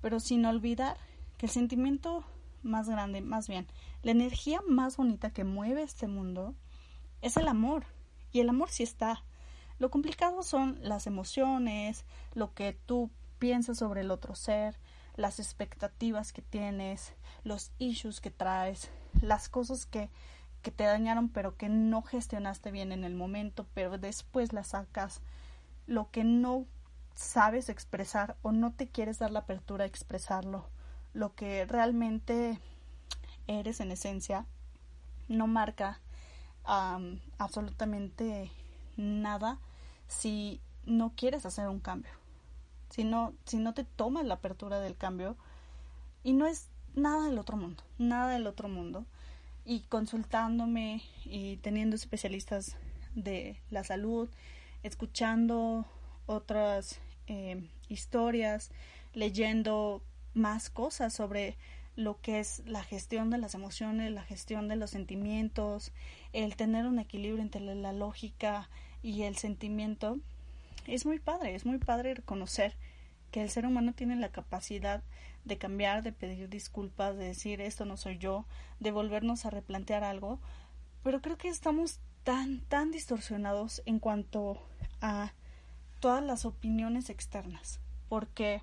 pero 0.05 0.19
sin 0.19 0.45
olvidar 0.45 0.97
que 1.39 1.47
el 1.47 1.51
sentimiento 1.51 2.23
más 2.61 2.87
grande, 2.87 3.21
más 3.21 3.47
bien, 3.47 3.65
la 4.03 4.11
energía 4.11 4.61
más 4.67 4.97
bonita 4.97 5.31
que 5.31 5.43
mueve 5.43 5.81
este 5.81 6.05
mundo 6.05 6.53
es 7.23 7.37
el 7.37 7.47
amor. 7.47 7.85
Y 8.31 8.39
el 8.39 8.49
amor 8.49 8.69
sí 8.69 8.83
está. 8.83 9.23
Lo 9.79 9.89
complicado 9.89 10.43
son 10.43 10.77
las 10.83 11.07
emociones, 11.07 12.05
lo 12.35 12.53
que 12.53 12.77
tú 12.85 13.09
piensas 13.39 13.79
sobre 13.79 14.01
el 14.01 14.11
otro 14.11 14.35
ser, 14.35 14.77
las 15.15 15.39
expectativas 15.39 16.33
que 16.33 16.43
tienes, 16.43 17.15
los 17.43 17.71
issues 17.79 18.21
que 18.21 18.29
traes, 18.29 18.91
las 19.23 19.49
cosas 19.49 19.87
que, 19.87 20.11
que 20.61 20.69
te 20.69 20.83
dañaron 20.83 21.29
pero 21.29 21.57
que 21.57 21.67
no 21.67 22.03
gestionaste 22.03 22.69
bien 22.69 22.91
en 22.91 23.05
el 23.05 23.15
momento, 23.15 23.65
pero 23.73 23.97
después 23.97 24.53
la 24.53 24.63
sacas, 24.63 25.23
lo 25.87 26.11
que 26.11 26.23
no 26.23 26.67
sabes 27.15 27.69
expresar 27.69 28.35
o 28.41 28.51
no 28.51 28.73
te 28.73 28.87
quieres 28.87 29.19
dar 29.19 29.31
la 29.31 29.39
apertura 29.39 29.85
a 29.85 29.87
expresarlo, 29.87 30.67
lo 31.13 31.33
que 31.33 31.65
realmente 31.65 32.59
eres 33.47 33.79
en 33.79 33.91
esencia, 33.91 34.45
no 35.27 35.47
marca 35.47 35.99
absolutamente 36.63 38.51
nada 38.97 39.59
si 40.07 40.61
no 40.85 41.13
quieres 41.15 41.45
hacer 41.45 41.67
un 41.67 41.79
cambio, 41.79 42.11
si 42.89 43.03
no, 43.03 43.33
si 43.45 43.57
no 43.57 43.73
te 43.73 43.83
tomas 43.83 44.25
la 44.25 44.35
apertura 44.35 44.79
del 44.79 44.97
cambio 44.97 45.37
y 46.23 46.33
no 46.33 46.47
es 46.47 46.67
nada 46.95 47.25
del 47.25 47.37
otro 47.37 47.57
mundo, 47.57 47.83
nada 47.97 48.31
del 48.31 48.47
otro 48.47 48.67
mundo. 48.69 49.05
Y 49.67 49.81
consultándome 49.81 51.01
y 51.23 51.57
teniendo 51.57 51.95
especialistas 51.95 52.75
de 53.15 53.59
la 53.71 53.83
salud, 53.83 54.29
escuchando 54.83 55.85
otras 56.25 56.99
eh, 57.27 57.67
historias, 57.89 58.71
leyendo 59.13 60.03
más 60.33 60.69
cosas 60.69 61.13
sobre 61.13 61.57
lo 61.95 62.19
que 62.19 62.39
es 62.39 62.61
la 62.65 62.83
gestión 62.83 63.29
de 63.29 63.37
las 63.37 63.55
emociones, 63.55 64.11
la 64.11 64.23
gestión 64.23 64.67
de 64.67 64.75
los 64.75 64.91
sentimientos, 64.91 65.93
el 66.33 66.55
tener 66.55 66.85
un 66.85 66.99
equilibrio 66.99 67.41
entre 67.41 67.61
la 67.61 67.93
lógica 67.93 68.69
y 69.01 69.23
el 69.23 69.37
sentimiento, 69.37 70.19
es 70.87 71.05
muy 71.05 71.19
padre, 71.19 71.55
es 71.55 71.65
muy 71.65 71.77
padre 71.77 72.13
reconocer 72.13 72.75
que 73.31 73.41
el 73.41 73.49
ser 73.49 73.65
humano 73.65 73.93
tiene 73.93 74.15
la 74.15 74.29
capacidad 74.29 75.03
de 75.45 75.57
cambiar, 75.57 76.03
de 76.03 76.11
pedir 76.11 76.49
disculpas, 76.49 77.17
de 77.17 77.25
decir 77.25 77.61
esto 77.61 77.85
no 77.85 77.97
soy 77.97 78.17
yo, 78.17 78.45
de 78.79 78.91
volvernos 78.91 79.45
a 79.45 79.49
replantear 79.49 80.03
algo, 80.03 80.39
pero 81.03 81.21
creo 81.21 81.37
que 81.37 81.49
estamos 81.49 81.99
tan, 82.23 82.61
tan 82.61 82.91
distorsionados 82.91 83.81
en 83.85 83.99
cuanto 83.99 84.61
a 85.01 85.33
todas 86.05 86.23
las 86.23 86.45
opiniones 86.45 87.09
externas, 87.09 87.79
porque 88.09 88.61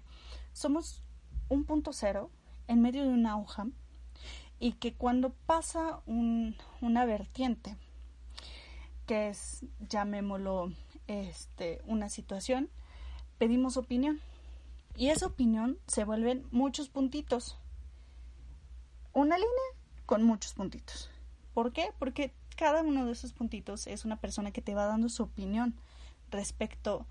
somos 0.53 1.03
un 1.49 1.65
punto 1.65 1.93
cero 1.93 2.31
en 2.69 2.81
medio 2.81 3.03
de 3.03 3.09
una 3.09 3.37
hoja 3.37 3.67
y 4.61 4.75
que 4.75 4.95
cuando 4.95 5.31
pasa 5.31 6.03
un, 6.07 6.55
una 6.81 7.05
vertiente, 7.05 7.77
que 9.09 9.31
es, 9.31 9.65
llamémoslo, 9.89 10.73
este, 11.09 11.83
una 11.85 12.11
situación, 12.11 12.71
pedimos 13.39 13.77
opinión. 13.77 14.21
Y 14.95 15.09
esa 15.09 15.27
opinión 15.27 15.79
se 15.89 16.05
vuelven 16.05 16.47
muchos 16.53 16.91
puntitos. 16.91 17.59
Una 19.15 19.37
línea 19.37 19.51
con 20.07 20.23
muchos 20.23 20.53
puntitos. 20.53 21.11
¿Por 21.55 21.73
qué? 21.73 21.89
Porque 21.99 22.33
cada 22.57 22.83
uno 22.83 23.05
de 23.05 23.11
esos 23.11 23.33
puntitos 23.33 23.89
es 23.89 24.05
una 24.05 24.21
persona 24.21 24.53
que 24.53 24.63
te 24.63 24.77
va 24.77 24.87
dando 24.87 25.09
su 25.09 25.25
opinión 25.25 25.75
respecto 26.31 27.05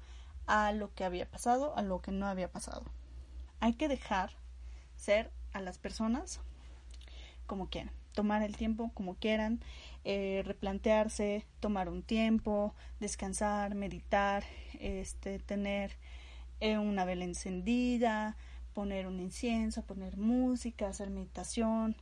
a 0.52 0.74
lo 0.74 0.94
que 0.94 1.06
había 1.06 1.32
pasado, 1.32 1.74
a 1.78 1.82
lo 1.82 2.02
que 2.02 2.12
no 2.12 2.28
había 2.28 2.52
pasado. 2.52 2.84
Hay 3.62 3.74
que 3.76 3.88
dejar 3.88 4.32
ser 4.98 5.32
a 5.54 5.62
las 5.62 5.78
personas 5.78 6.42
como 7.48 7.70
quieran, 7.70 7.94
tomar 8.12 8.42
el 8.44 8.58
tiempo 8.58 8.92
como 8.94 9.16
quieran, 9.16 9.62
eh, 10.04 10.44
replantearse, 10.46 11.46
tomar 11.62 11.88
un 11.88 12.04
tiempo, 12.04 12.76
descansar, 13.00 13.76
meditar, 13.76 14.44
este, 14.78 15.40
tener 15.40 15.96
eh, 16.60 16.78
una 16.78 17.06
vela 17.06 17.24
encendida, 17.24 18.36
poner 18.74 19.08
un 19.08 19.22
incienso, 19.22 19.86
poner 19.86 20.18
música, 20.18 20.90
hacer 20.90 21.12
meditación, 21.12 21.96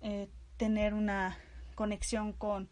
eh, 0.00 0.30
tener 0.56 0.94
una 0.94 1.36
conexión 1.74 2.32
con, 2.32 2.70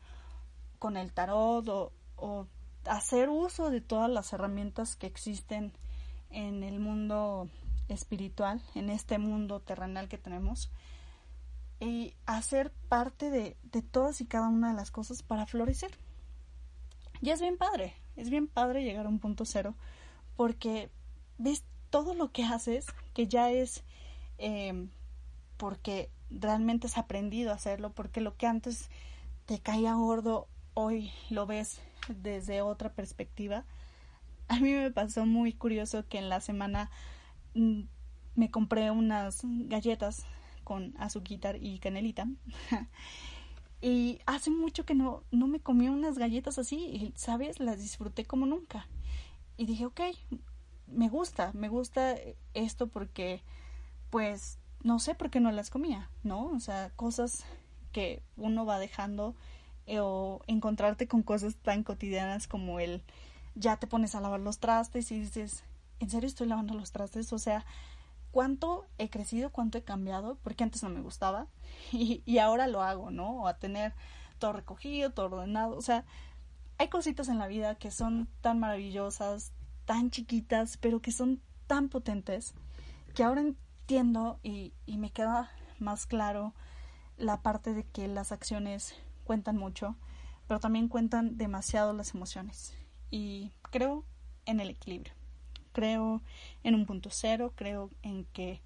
con 0.79 0.97
el 0.97 1.13
tarot 1.13 1.69
o, 1.69 1.93
o 2.17 2.47
hacer 2.85 3.29
uso 3.29 3.71
de 3.71 3.81
todas 3.81 4.11
las 4.11 4.33
herramientas 4.33 4.97
que 4.97 5.07
existen 5.07 5.73
en 6.31 6.63
el 6.63 6.81
mundo 6.81 7.49
espiritual, 7.89 8.63
en 8.75 8.91
este 8.91 9.19
mundo 9.19 9.61
terrenal 9.61 10.09
que 10.09 10.19
tenemos, 10.19 10.71
y 11.81 12.15
hacer 12.27 12.73
parte 12.89 13.31
de, 13.31 13.57
de 13.63 13.83
todas 13.83 14.21
y 14.21 14.27
cada 14.27 14.49
una 14.49 14.71
de 14.71 14.77
las 14.77 14.91
cosas 14.91 15.23
para 15.23 15.47
florecer. 15.47 15.97
Y 17.21 17.31
es 17.31 17.41
bien 17.41 17.57
padre, 17.57 17.95
es 18.17 18.31
bien 18.31 18.47
padre 18.47 18.85
llegar 18.85 19.07
a 19.07 19.09
un 19.09 19.19
punto 19.19 19.45
cero, 19.45 19.75
porque 20.37 20.91
ves 21.39 21.65
todo 21.91 22.15
lo 22.15 22.31
que 22.33 22.45
haces, 22.45 22.87
que 23.15 23.27
ya 23.27 23.51
es 23.51 23.85
eh, 24.39 24.89
porque 25.57 26.11
realmente 26.31 26.87
has 26.87 26.99
aprendido 26.99 27.51
a 27.51 27.55
hacerlo, 27.55 27.93
porque 27.93 28.21
lo 28.21 28.37
que 28.37 28.47
antes 28.47 28.91
te 29.47 29.59
caía 29.61 29.95
gordo, 29.95 30.49
hoy 30.75 31.11
lo 31.31 31.47
ves 31.47 31.81
desde 32.15 32.63
otra 32.63 32.93
perspectiva. 32.93 33.65
A 34.49 34.61
mí 34.61 34.73
me 34.73 34.91
pasó 34.91 35.27
muy 35.27 35.53
curioso 35.53 36.07
que 36.09 36.19
en 36.19 36.29
la 36.29 36.41
semana 36.41 36.91
Mm, 37.59 37.83
me 38.37 38.51
compré 38.51 38.91
unas 38.91 39.41
galletas 39.45 40.25
con 40.65 40.95
azuquitar 40.99 41.57
y 41.61 41.79
canelita. 41.81 42.29
y 43.81 44.21
hace 44.27 44.51
mucho 44.51 44.85
que 44.85 44.95
no, 44.95 45.25
no 45.33 45.49
me 45.49 45.61
comí 45.61 45.89
unas 45.89 46.19
galletas 46.19 46.59
así 46.59 46.77
y, 46.77 47.13
¿sabes? 47.17 47.59
Las 47.59 47.79
disfruté 47.79 48.25
como 48.25 48.47
nunca. 48.47 48.87
Y 49.57 49.67
dije, 49.67 49.87
ok, 49.87 50.01
me 50.87 51.09
gusta, 51.09 51.51
me 51.53 51.69
gusta 51.69 52.17
esto 52.55 52.87
porque, 52.87 53.43
pues, 54.11 54.59
no 54.85 55.01
sé 55.01 55.17
por 55.17 55.31
qué 55.31 55.41
no 55.41 55.51
las 55.51 55.71
comía, 55.71 56.09
¿no? 56.23 56.47
O 56.53 56.61
sea, 56.61 56.91
cosas 56.95 57.45
que 57.93 58.23
uno 58.37 58.65
va 58.65 58.79
dejando 58.79 59.35
o 60.01 60.41
encontrarte 60.47 61.09
con 61.09 61.23
cosas 61.23 61.57
tan 61.57 61.83
cotidianas 61.83 62.47
como 62.47 62.81
el 62.81 63.03
ya 63.55 63.77
te 63.77 63.87
pones 63.87 64.15
a 64.15 64.21
lavar 64.21 64.41
los 64.41 64.59
trastes 64.59 65.11
y 65.11 65.21
dices, 65.21 65.65
¿en 66.01 66.11
serio 66.11 66.29
estoy 66.29 66.47
lavando 66.47 66.75
los 66.75 66.93
trastes? 66.93 67.33
O 67.33 67.39
sea, 67.39 67.65
¿cuánto 68.31 68.87
he 68.99 69.11
crecido? 69.11 69.51
¿Cuánto 69.51 69.79
he 69.79 69.83
cambiado? 69.83 70.39
Porque 70.43 70.65
antes 70.65 70.83
no 70.83 70.91
me 70.91 71.01
gustaba 71.01 71.47
y, 71.93 72.23
y 72.25 72.39
ahora 72.39 72.67
lo 72.67 72.83
hago, 72.83 73.11
¿no? 73.11 73.43
O 73.43 73.49
a 73.49 73.59
tener 73.59 73.95
todo 74.39 74.53
recogido, 74.53 75.11
todo 75.11 75.27
ordenado. 75.27 75.77
O 75.77 75.83
sea, 75.83 76.05
hay 76.79 76.89
cositas 76.89 77.29
en 77.29 77.39
la 77.39 77.49
vida 77.49 77.75
que 77.75 77.91
son 77.91 78.29
tan 78.41 78.61
maravillosas, 78.61 79.53
tan 79.85 80.11
chiquitas, 80.11 80.77
pero 80.77 81.01
que 81.01 81.13
son 81.13 81.41
tan 81.67 81.89
potentes 81.89 82.55
que 83.15 83.25
ahora 83.25 83.41
entiendo 83.41 84.39
y, 84.43 84.73
y 84.87 84.99
me 84.99 85.11
queda 85.11 85.51
más 85.81 86.07
claro 86.07 86.55
la 87.17 87.43
parte 87.43 87.75
de 87.75 87.85
que 87.85 88.07
las 88.07 88.31
acciones 88.31 88.95
cuentan 89.29 89.57
mucho, 89.57 89.95
pero 90.49 90.59
también 90.59 90.89
cuentan 90.89 91.37
demasiado 91.37 91.93
las 91.93 92.15
emociones. 92.17 92.75
Y 93.11 93.53
creo 93.71 94.05
en 94.47 94.59
el 94.59 94.71
equilibrio 94.71 95.13
creo 95.79 96.23
en 96.65 96.75
un 96.75 96.87
punto 96.87 97.09
cero, 97.13 97.53
creo 97.55 97.91
en 98.03 98.25
que 98.25 98.61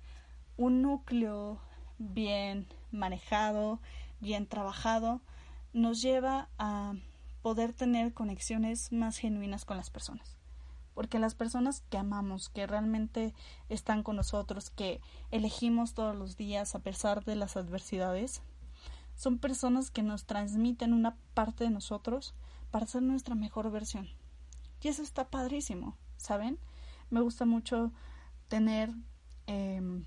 un 0.57 0.81
núcleo 0.81 1.61
bien 1.99 2.67
manejado, 2.91 3.81
bien 4.19 4.47
trabajado, 4.47 5.21
nos 5.75 6.01
lleva 6.01 6.49
a 6.57 6.95
poder 7.43 7.75
tener 7.75 8.15
conexiones 8.15 8.93
más 8.93 9.19
genuinas 9.19 9.67
con 9.67 9.77
las 9.77 9.91
personas. 9.91 10.39
Porque 10.95 11.19
las 11.19 11.35
personas 11.35 11.83
que 11.91 11.99
amamos, 11.99 12.49
que 12.49 12.67
realmente 12.67 13.35
están 13.69 14.03
con 14.03 14.17
nosotros, 14.17 14.71
que 14.71 15.03
elegimos 15.31 15.93
todos 15.93 16.17
los 16.17 16.39
días 16.39 16.75
a 16.75 16.79
pesar 16.79 17.27
de 17.27 17.37
las 17.37 17.59
adversidades, 17.59 18.41
son 19.23 19.39
personas 19.39 19.93
que 19.93 20.03
nos 20.03 20.25
transmiten 20.25 20.93
una 20.93 21.17
parte 21.33 21.63
de 21.63 21.71
nosotros 21.71 22.35
para 22.73 22.87
ser 22.87 23.03
nuestra 23.03 23.37
mejor 23.37 23.71
versión. 23.71 24.09
Y 24.81 24.89
eso 24.89 25.03
está 25.03 25.29
padrísimo, 25.29 25.97
¿saben? 26.17 26.59
me 27.09 27.21
gusta 27.21 27.45
mucho 27.45 27.93
tener 28.49 28.91
em, 29.47 30.07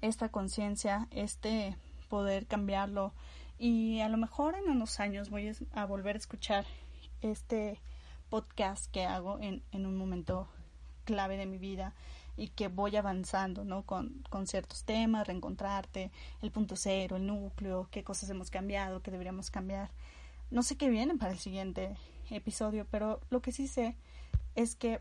esta 0.00 0.30
conciencia, 0.30 1.06
este 1.12 1.76
poder 2.08 2.48
cambiarlo 2.48 3.12
y 3.58 4.00
a 4.00 4.08
lo 4.08 4.16
mejor 4.16 4.56
en 4.56 4.68
unos 4.68 4.98
años 4.98 5.30
voy 5.30 5.52
a 5.72 5.84
volver 5.84 6.16
a 6.16 6.18
escuchar 6.18 6.64
este 7.20 7.80
podcast 8.28 8.90
que 8.90 9.04
hago 9.04 9.38
en, 9.40 9.62
en 9.70 9.86
un 9.86 9.96
momento 9.96 10.48
clave 11.04 11.36
de 11.36 11.46
mi 11.46 11.58
vida 11.58 11.94
y 12.42 12.48
que 12.48 12.66
voy 12.66 12.96
avanzando, 12.96 13.64
¿no? 13.64 13.84
Con, 13.84 14.24
con, 14.28 14.48
ciertos 14.48 14.82
temas, 14.82 15.28
reencontrarte, 15.28 16.10
el 16.42 16.50
punto 16.50 16.74
cero, 16.74 17.14
el 17.14 17.24
núcleo, 17.24 17.86
qué 17.92 18.02
cosas 18.02 18.30
hemos 18.30 18.50
cambiado, 18.50 19.00
qué 19.00 19.12
deberíamos 19.12 19.48
cambiar. 19.48 19.90
No 20.50 20.64
sé 20.64 20.76
qué 20.76 20.90
vienen 20.90 21.18
para 21.18 21.30
el 21.30 21.38
siguiente 21.38 21.96
episodio, 22.30 22.84
pero 22.90 23.20
lo 23.30 23.40
que 23.42 23.52
sí 23.52 23.68
sé 23.68 23.96
es 24.56 24.74
que 24.74 25.00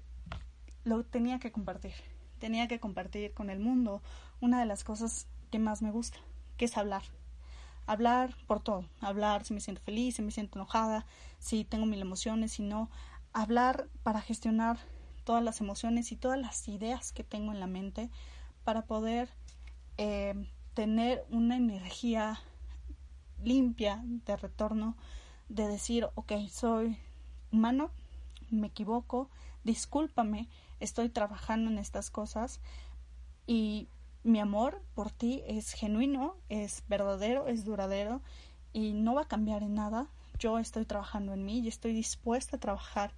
lo 0.84 1.04
tenía 1.04 1.40
que 1.40 1.52
compartir. 1.52 1.94
Tenía 2.38 2.68
que 2.68 2.80
compartir 2.80 3.34
con 3.34 3.50
el 3.50 3.60
mundo 3.60 4.04
una 4.40 4.60
de 4.60 4.68
las 4.68 4.84
cosas 4.84 5.26
que 5.50 5.58
más 5.58 5.82
me 5.82 5.90
gusta, 5.90 6.20
que 6.58 6.66
es 6.66 6.78
hablar. 6.78 7.02
Hablar 7.88 8.36
por 8.46 8.62
todo. 8.62 8.86
Hablar 9.00 9.46
si 9.46 9.56
me 9.56 9.62
siento 9.62 9.82
feliz, 9.82 10.18
si 10.18 10.22
me 10.22 10.30
siento 10.30 10.60
enojada, 10.60 11.08
si 11.40 11.66
tengo 11.66 11.88
mil 11.88 12.02
emociones, 12.02 12.52
si 12.52 12.62
no. 12.62 12.92
Hablar 13.34 13.88
para 14.04 14.22
gestionar 14.22 14.78
todas 15.32 15.46
las 15.46 15.62
emociones 15.62 16.12
y 16.12 16.18
todas 16.18 16.38
las 16.38 16.68
ideas 16.68 17.14
que 17.14 17.24
tengo 17.24 17.54
en 17.54 17.62
la 17.62 17.66
mente 17.66 18.10
para 18.66 18.82
poder 18.82 19.30
eh, 19.98 20.36
tener 20.74 21.24
una 21.30 21.56
energía 21.56 22.42
limpia 23.42 24.02
de 24.04 24.36
retorno, 24.36 24.98
de 25.48 25.70
decir, 25.70 26.10
ok, 26.16 26.34
soy 26.50 26.98
humano, 27.50 27.92
me 28.50 28.68
equivoco, 28.68 29.30
discúlpame, 29.64 30.50
estoy 30.82 31.08
trabajando 31.08 31.72
en 31.72 31.78
estas 31.78 32.12
cosas 32.12 32.60
y 33.48 33.88
mi 34.26 34.42
amor 34.42 34.82
por 34.96 35.12
ti 35.12 35.44
es 35.48 35.72
genuino, 35.72 36.36
es 36.50 36.84
verdadero, 36.90 37.48
es 37.48 37.64
duradero 37.64 38.20
y 38.74 38.92
no 38.92 39.14
va 39.14 39.22
a 39.22 39.28
cambiar 39.30 39.64
en 39.64 39.76
nada. 39.76 40.10
Yo 40.40 40.60
estoy 40.60 40.84
trabajando 40.84 41.32
en 41.32 41.46
mí 41.46 41.60
y 41.60 41.70
estoy 41.70 41.94
dispuesta 41.94 42.58
a 42.58 42.60
trabajar 42.60 43.14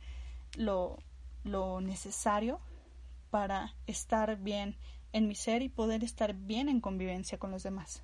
lo, 0.56 1.00
lo 1.44 1.82
necesario 1.82 2.60
para 3.30 3.76
estar 3.88 4.38
bien 4.38 4.78
en 5.12 5.28
mi 5.28 5.36
ser 5.36 5.62
y 5.62 5.70
poder 5.70 6.04
estar 6.04 6.34
bien 6.34 6.70
en 6.70 6.82
convivencia 6.82 7.38
con 7.38 7.52
los 7.52 7.64
demás. 7.64 8.02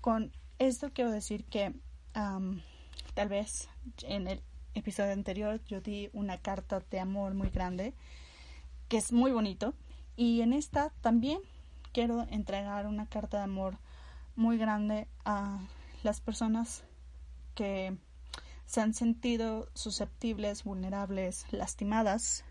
Con 0.00 0.32
esto 0.58 0.90
quiero 0.92 1.10
decir 1.10 1.44
que 1.44 1.74
tal 2.12 3.28
vez 3.28 3.68
en 4.02 4.28
el 4.28 4.42
episodio 4.74 5.12
anterior 5.12 5.60
yo 5.66 5.80
di 5.80 6.10
una 6.12 6.38
carta 6.38 6.80
de 6.90 7.00
amor 7.00 7.34
muy 7.34 7.50
grande, 7.50 7.94
que 8.88 8.98
es 8.98 9.12
muy 9.12 9.32
bonito, 9.32 9.74
y 10.16 10.42
en 10.42 10.52
esta 10.52 10.90
también 11.00 11.40
quiero 11.92 12.22
entregar 12.28 12.86
una 12.86 13.08
carta 13.08 13.38
de 13.38 13.44
amor 13.44 13.78
muy 14.36 14.58
grande 14.58 15.08
a 15.24 15.58
las 16.02 16.20
personas 16.20 16.84
que 17.54 17.96
se 18.66 18.80
han 18.80 18.94
sentido 18.94 19.68
susceptibles, 19.74 20.64
vulnerables, 20.64 21.46
lastimadas 21.50 22.44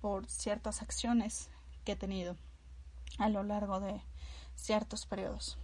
por 0.00 0.28
ciertas 0.28 0.82
acciones 0.82 1.50
que 1.84 1.92
he 1.92 1.96
tenido 1.96 2.36
a 3.18 3.28
lo 3.28 3.42
largo 3.42 3.80
de 3.80 4.00
ciertos 4.56 5.06
periodos. 5.06 5.58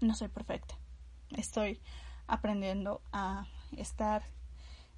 No 0.00 0.14
soy 0.14 0.28
perfecta. 0.28 0.74
Estoy 1.36 1.80
aprendiendo 2.26 3.00
a 3.12 3.46
estar 3.76 4.22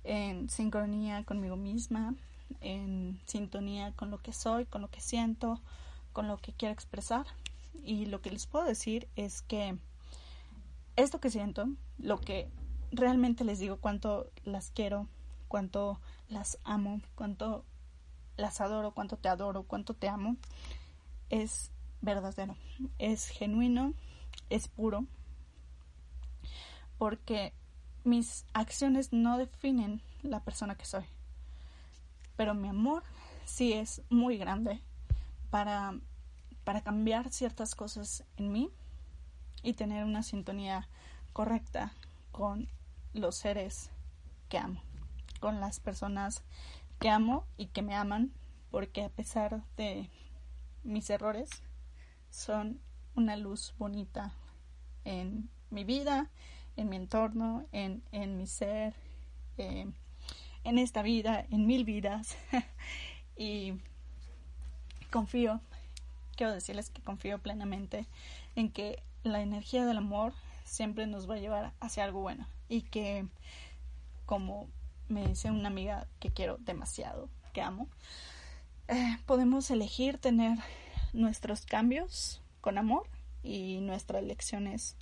en 0.05 0.49
sincronía 0.49 1.25
conmigo 1.25 1.57
misma, 1.57 2.15
en 2.61 3.21
sintonía 3.27 3.93
con 3.93 4.11
lo 4.11 4.19
que 4.19 4.33
soy, 4.33 4.67
con 4.67 4.83
lo 4.83 4.91
que 4.91 5.01
siento, 5.01 5.61
con 6.13 6.29
lo 6.29 6.39
que 6.39 6.53
quiero 6.53 6.73
expresar. 6.73 7.27
Y 7.83 8.07
lo 8.07 8.21
que 8.21 8.31
les 8.31 8.47
puedo 8.47 8.65
decir 8.65 9.09
es 9.17 9.43
que 9.43 9.77
esto 10.97 11.21
que 11.21 11.31
siento, 11.31 11.67
lo 11.99 12.21
que 12.21 12.49
realmente 12.93 13.45
les 13.45 13.59
digo, 13.59 13.79
cuánto 13.79 14.31
las 14.45 14.71
quiero, 14.71 15.09
cuánto 15.49 15.99
las 16.29 16.59
amo, 16.65 17.01
cuánto 17.15 17.65
las 18.37 18.61
adoro, 18.61 18.93
cuánto 18.93 19.17
te 19.17 19.29
adoro, 19.29 19.65
cuánto 19.65 19.95
te 19.95 20.09
amo, 20.09 20.37
es 21.31 21.71
verdadero, 22.01 22.57
es 22.99 23.29
genuino, 23.29 23.95
es 24.51 24.69
puro, 24.69 25.07
porque 26.99 27.53
mis 28.05 28.45
acciones 28.53 29.13
no 29.13 29.39
definen 29.39 30.03
la 30.23 30.41
persona 30.41 30.77
que 30.77 30.85
soy, 30.85 31.05
pero 32.37 32.55
mi 32.55 32.69
amor 32.69 33.03
sí 33.45 33.73
es 33.73 34.03
muy 34.11 34.37
grande 34.37 34.81
para, 35.51 35.95
para 36.65 36.83
cambiar 36.83 37.31
ciertas 37.31 37.75
cosas 37.75 38.25
en 38.37 38.53
mí 38.53 38.71
y 39.63 39.75
tener 39.75 40.05
una 40.05 40.23
sintonía 40.23 40.89
correcta 41.33 41.93
con 42.33 42.69
los 43.13 43.37
seres 43.37 43.91
que 44.49 44.59
amo, 44.59 44.83
con 45.41 45.61
las 45.61 45.81
personas 45.81 46.43
que 46.99 47.09
amo 47.09 47.47
y 47.57 47.67
que 47.67 47.83
me 47.83 47.95
aman, 47.95 48.33
porque 48.71 49.03
a 49.03 49.09
pesar 49.09 49.63
de 49.77 50.09
mis 50.83 51.11
errores, 51.11 51.51
son 52.31 52.81
una 53.15 53.37
luz 53.37 53.75
bonita 53.79 54.33
en 55.05 55.51
mi 55.71 55.85
vida, 55.85 56.31
en 56.77 56.89
mi 56.89 56.97
entorno, 56.97 57.67
en, 57.73 58.03
en 58.13 58.39
mi 58.39 58.47
ser, 58.47 58.95
eh, 59.59 59.87
en 60.65 60.79
esta 60.79 61.03
vida, 61.03 61.45
en 61.51 61.67
mil 61.67 61.85
vidas. 61.85 62.37
y 63.37 63.75
confío, 65.11 65.61
quiero 66.37 66.53
decirles 66.53 66.89
que 66.91 67.03
confío 67.03 67.39
plenamente 67.39 68.07
en 68.57 68.71
que 68.71 69.03
la 69.23 69.43
energía 69.43 69.85
del 69.85 69.99
amor 69.99 70.33
siempre 70.65 71.07
nos 71.07 71.29
va 71.29 71.35
a 71.35 71.39
llevar 71.39 71.73
hacia 71.81 72.05
algo 72.05 72.21
bueno 72.21 72.47
y 72.73 72.81
que 72.81 73.27
como 74.25 74.67
me 75.09 75.27
dice 75.27 75.51
una 75.51 75.69
amiga 75.69 76.09
que 76.21 76.33
quiero 76.33 76.57
demasiado, 76.57 77.29
que 77.53 77.61
amo, 77.61 77.87
eh, 78.89 79.19
podemos 79.27 79.71
elegir 79.71 80.17
tener 80.17 80.59
nuestros 81.13 81.67
cambios 81.67 82.41
con 82.63 82.79
amor 82.79 83.07
y 83.43 83.81
nuestras 83.83 84.25
lecciones 84.25 84.97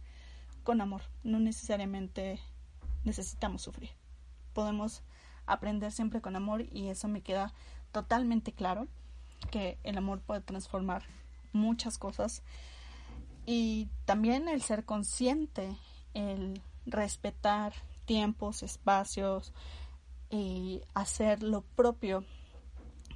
con 0.65 0.81
amor. 0.81 1.03
No 1.23 1.39
necesariamente 1.39 2.41
necesitamos 3.05 3.63
sufrir. 3.63 3.91
Podemos 4.53 5.05
aprender 5.47 5.93
siempre 5.93 6.21
con 6.21 6.35
amor 6.35 6.63
y 6.73 6.89
eso 6.89 7.07
me 7.07 7.21
queda 7.21 7.55
totalmente 7.93 8.53
claro 8.53 8.89
que 9.53 9.79
el 9.85 9.97
amor 9.97 10.21
puede 10.23 10.41
transformar 10.41 11.05
muchas 11.53 11.99
cosas 11.99 12.43
y 13.47 13.89
también 14.07 14.49
el 14.49 14.61
ser 14.61 14.85
consciente, 14.85 15.77
el 16.15 16.61
respetar 16.87 17.73
tiempos, 18.05 18.63
espacios 18.63 19.53
y 20.31 20.83
hacer 20.95 21.43
lo 21.43 21.63
propio 21.63 22.25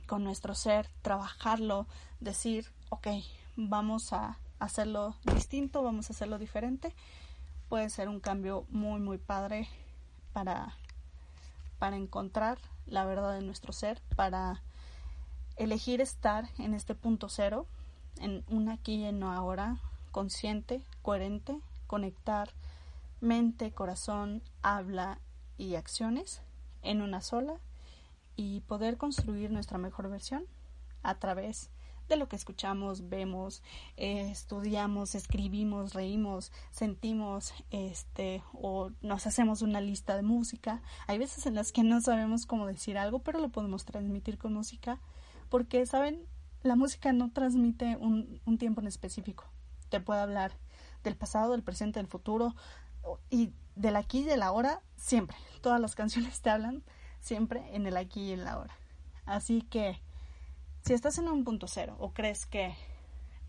con 0.06 0.24
nuestro 0.24 0.54
ser, 0.54 0.88
trabajarlo, 1.02 1.86
decir, 2.20 2.70
ok, 2.90 3.08
vamos 3.56 4.12
a 4.12 4.38
hacerlo 4.58 5.14
distinto, 5.34 5.82
vamos 5.82 6.08
a 6.08 6.12
hacerlo 6.12 6.38
diferente, 6.38 6.94
puede 7.68 7.90
ser 7.90 8.08
un 8.08 8.20
cambio 8.20 8.66
muy, 8.68 9.00
muy 9.00 9.18
padre 9.18 9.68
para, 10.32 10.76
para 11.78 11.96
encontrar 11.96 12.58
la 12.86 13.04
verdad 13.04 13.34
de 13.34 13.42
nuestro 13.42 13.72
ser, 13.72 14.00
para 14.16 14.62
elegir 15.56 16.00
estar 16.00 16.48
en 16.58 16.74
este 16.74 16.94
punto 16.94 17.28
cero, 17.28 17.66
en 18.18 18.44
un 18.48 18.68
aquí 18.68 18.96
y 18.96 19.04
en 19.04 19.22
ahora, 19.22 19.78
consciente, 20.12 20.82
coherente, 21.02 21.58
conectar 21.86 22.50
mente, 23.24 23.72
corazón, 23.72 24.42
habla 24.62 25.18
y 25.56 25.74
acciones 25.74 26.42
en 26.82 27.02
una 27.02 27.20
sola 27.20 27.60
y 28.36 28.60
poder 28.60 28.96
construir 28.96 29.50
nuestra 29.50 29.78
mejor 29.78 30.10
versión 30.10 30.44
a 31.02 31.18
través 31.18 31.70
de 32.08 32.16
lo 32.16 32.28
que 32.28 32.36
escuchamos, 32.36 33.08
vemos, 33.08 33.62
eh, 33.96 34.28
estudiamos, 34.30 35.14
escribimos, 35.14 35.94
reímos, 35.94 36.52
sentimos, 36.70 37.54
este, 37.70 38.42
o 38.52 38.90
nos 39.00 39.26
hacemos 39.26 39.62
una 39.62 39.80
lista 39.80 40.14
de 40.14 40.22
música. 40.22 40.82
Hay 41.06 41.18
veces 41.18 41.46
en 41.46 41.54
las 41.54 41.72
que 41.72 41.82
no 41.82 42.00
sabemos 42.00 42.44
cómo 42.44 42.66
decir 42.66 42.98
algo, 42.98 43.20
pero 43.20 43.38
lo 43.38 43.48
podemos 43.48 43.84
transmitir 43.84 44.36
con 44.36 44.52
música, 44.52 45.00
porque, 45.48 45.86
¿saben? 45.86 46.26
La 46.62 46.76
música 46.76 47.12
no 47.12 47.30
transmite 47.30 47.96
un, 47.96 48.40
un 48.44 48.58
tiempo 48.58 48.80
en 48.80 48.86
específico. 48.86 49.44
Te 49.88 50.00
puede 50.00 50.20
hablar 50.20 50.52
del 51.04 51.16
pasado, 51.16 51.52
del 51.52 51.62
presente, 51.62 52.00
del 52.00 52.08
futuro, 52.08 52.54
y 53.30 53.52
del 53.76 53.96
aquí 53.96 54.20
y 54.20 54.24
del 54.24 54.42
ahora, 54.42 54.82
siempre. 54.96 55.36
Todas 55.60 55.80
las 55.80 55.94
canciones 55.94 56.40
te 56.40 56.50
hablan 56.50 56.82
siempre 57.20 57.74
en 57.74 57.86
el 57.86 57.96
aquí 57.96 58.28
y 58.28 58.32
en 58.32 58.44
la 58.44 58.52
ahora. 58.52 58.76
Así 59.24 59.62
que 59.62 60.00
si 60.82 60.92
estás 60.92 61.18
en 61.18 61.28
un 61.28 61.44
punto 61.44 61.66
cero 61.66 61.96
o 61.98 62.12
crees 62.12 62.44
que 62.46 62.74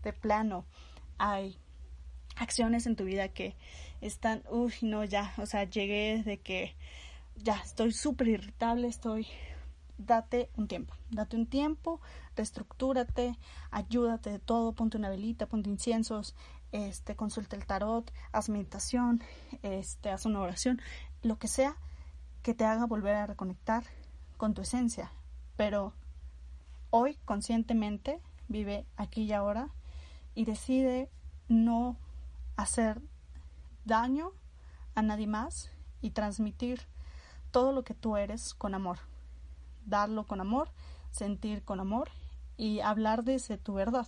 de 0.02 0.12
plano 0.12 0.64
hay 1.18 1.58
acciones 2.36 2.86
en 2.86 2.96
tu 2.96 3.04
vida 3.04 3.28
que 3.28 3.56
están, 4.00 4.42
uy, 4.50 4.72
no, 4.82 5.04
ya, 5.04 5.34
o 5.38 5.46
sea, 5.46 5.64
llegué 5.64 6.22
de 6.24 6.38
que 6.38 6.76
ya 7.36 7.56
estoy 7.56 7.92
súper 7.92 8.28
irritable, 8.28 8.88
estoy, 8.88 9.26
date 9.98 10.50
un 10.56 10.68
tiempo, 10.68 10.94
date 11.10 11.36
un 11.36 11.46
tiempo, 11.46 12.00
reestructúrate, 12.36 13.36
ayúdate 13.70 14.30
de 14.30 14.38
todo, 14.38 14.72
ponte 14.72 14.96
una 14.96 15.10
velita, 15.10 15.46
ponte 15.46 15.70
inciensos, 15.70 16.34
este, 16.72 17.16
consulta 17.16 17.56
el 17.56 17.66
tarot, 17.66 18.12
haz 18.32 18.48
meditación, 18.48 19.22
este, 19.62 20.10
haz 20.10 20.26
una 20.26 20.40
oración, 20.40 20.80
lo 21.22 21.38
que 21.38 21.48
sea 21.48 21.76
que 22.42 22.54
te 22.54 22.64
haga 22.64 22.86
volver 22.86 23.16
a 23.16 23.26
reconectar 23.26 23.84
con 24.36 24.54
tu 24.54 24.62
esencia, 24.62 25.10
pero 25.56 25.92
hoy 26.90 27.18
conscientemente 27.24 28.20
vive 28.48 28.86
aquí 28.96 29.22
y 29.22 29.32
ahora 29.32 29.70
y 30.34 30.44
decide 30.44 31.10
no 31.48 31.96
hacer 32.56 33.00
daño 33.84 34.32
a 34.94 35.02
nadie 35.02 35.26
más 35.26 35.70
y 36.00 36.10
transmitir 36.10 36.82
todo 37.50 37.72
lo 37.72 37.84
que 37.84 37.94
tú 37.94 38.16
eres 38.16 38.54
con 38.54 38.74
amor. 38.74 38.98
Darlo 39.86 40.26
con 40.26 40.40
amor, 40.40 40.70
sentir 41.10 41.62
con 41.64 41.80
amor 41.80 42.10
y 42.56 42.80
hablar 42.80 43.24
desde 43.24 43.56
tu 43.58 43.74
verdad. 43.74 44.06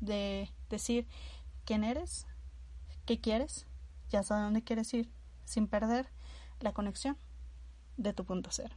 De 0.00 0.50
decir 0.68 1.06
quién 1.70 1.84
eres, 1.84 2.26
qué 3.06 3.20
quieres 3.20 3.64
y 4.10 4.16
hasta 4.16 4.42
dónde 4.42 4.64
quieres 4.64 4.92
ir 4.92 5.08
sin 5.44 5.68
perder 5.68 6.08
la 6.58 6.72
conexión 6.72 7.16
de 7.96 8.12
tu 8.12 8.24
punto 8.24 8.50
cero. 8.50 8.74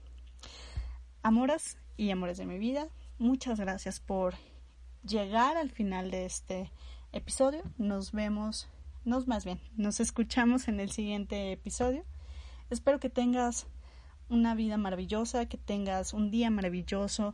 Amoras 1.24 1.80
y 1.98 2.12
amores 2.12 2.38
de 2.38 2.46
mi 2.46 2.60
vida, 2.60 2.90
muchas 3.18 3.60
gracias 3.60 4.00
por 4.00 4.36
llegar 5.02 5.58
al 5.58 5.72
final 5.72 6.12
de 6.12 6.28
este 6.28 6.72
episodio. 7.14 7.64
Nos 7.80 8.12
vemos 8.12 8.70
nos 9.06 9.28
más 9.28 9.44
bien, 9.44 9.60
nos 9.76 10.00
escuchamos 10.00 10.68
en 10.68 10.80
el 10.80 10.92
siguiente 10.92 11.52
episodio. 11.52 12.06
Espero 12.70 13.00
que 13.00 13.10
tengas 13.10 13.66
una 14.30 14.54
vida 14.54 14.78
maravillosa, 14.78 15.48
que 15.48 15.58
tengas 15.58 16.14
un 16.14 16.30
día 16.30 16.52
maravilloso, 16.52 17.34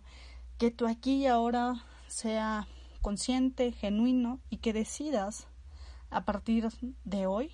que 0.58 0.72
tu 0.72 0.88
aquí 0.88 1.15
y 1.15 1.28
ahora 1.28 1.84
sea 2.08 2.65
consciente, 3.02 3.74
genuino 3.74 4.39
y 4.50 4.58
que 4.60 4.72
decidas 4.72 5.48
a 6.10 6.26
partir 6.26 6.69
de 7.04 7.28
hoy, 7.28 7.52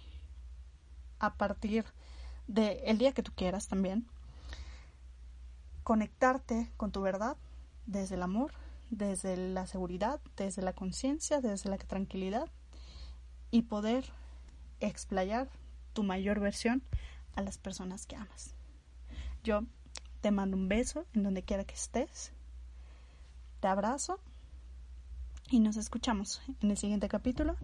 a 1.20 1.36
partir 1.36 1.86
del 2.48 2.80
el 2.84 2.98
día 2.98 3.12
que 3.12 3.24
tú 3.24 3.32
quieras 3.36 3.68
también, 3.68 4.08
conectarte 5.84 6.72
con 6.78 6.92
tu 6.92 7.02
verdad 7.02 7.38
desde 7.86 8.16
el 8.16 8.24
amor, 8.24 8.52
desde 8.90 9.38
la 9.38 9.68
seguridad, 9.68 10.20
desde 10.38 10.62
la 10.62 10.74
conciencia, 10.74 11.42
desde 11.42 11.70
la 11.70 11.78
tranquilidad 11.78 12.50
y 13.52 13.64
poder 13.64 14.06
explayar 14.80 15.50
tu 15.94 16.04
mayor 16.04 16.40
versión 16.40 16.84
a 17.36 17.42
las 17.42 17.58
personas 17.58 18.06
que 18.06 18.16
amas. 18.16 18.54
Yo 19.44 19.62
te 20.22 20.32
mando 20.32 20.58
un 20.58 20.68
beso 20.68 21.06
en 21.14 21.24
donde 21.24 21.44
quiera 21.44 21.66
que 21.66 21.76
estés. 21.76 22.32
Te 23.60 23.68
abrazo 23.68 24.20
y 25.50 25.60
nos 25.60 25.78
escuchamos 25.78 26.42
en 26.62 26.72
el 26.72 26.78
siguiente 26.78 27.08
capítulo. 27.08 27.56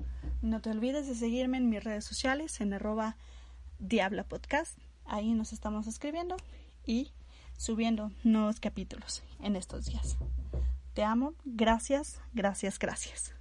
No 0.41 0.61
te 0.61 0.69
olvides 0.69 1.07
de 1.07 1.15
seguirme 1.15 1.57
en 1.57 1.69
mis 1.69 1.83
redes 1.83 2.05
sociales 2.05 2.61
en 2.61 2.73
arroba 2.73 3.17
Diabla 3.79 4.23
Podcast. 4.23 4.77
Ahí 5.05 5.33
nos 5.33 5.53
estamos 5.53 5.87
escribiendo 5.87 6.37
y 6.85 7.11
subiendo 7.57 8.11
nuevos 8.23 8.59
capítulos 8.59 9.23
en 9.41 9.55
estos 9.55 9.85
días. 9.85 10.17
Te 10.93 11.03
amo. 11.03 11.33
Gracias, 11.45 12.19
gracias, 12.33 12.79
gracias. 12.79 13.40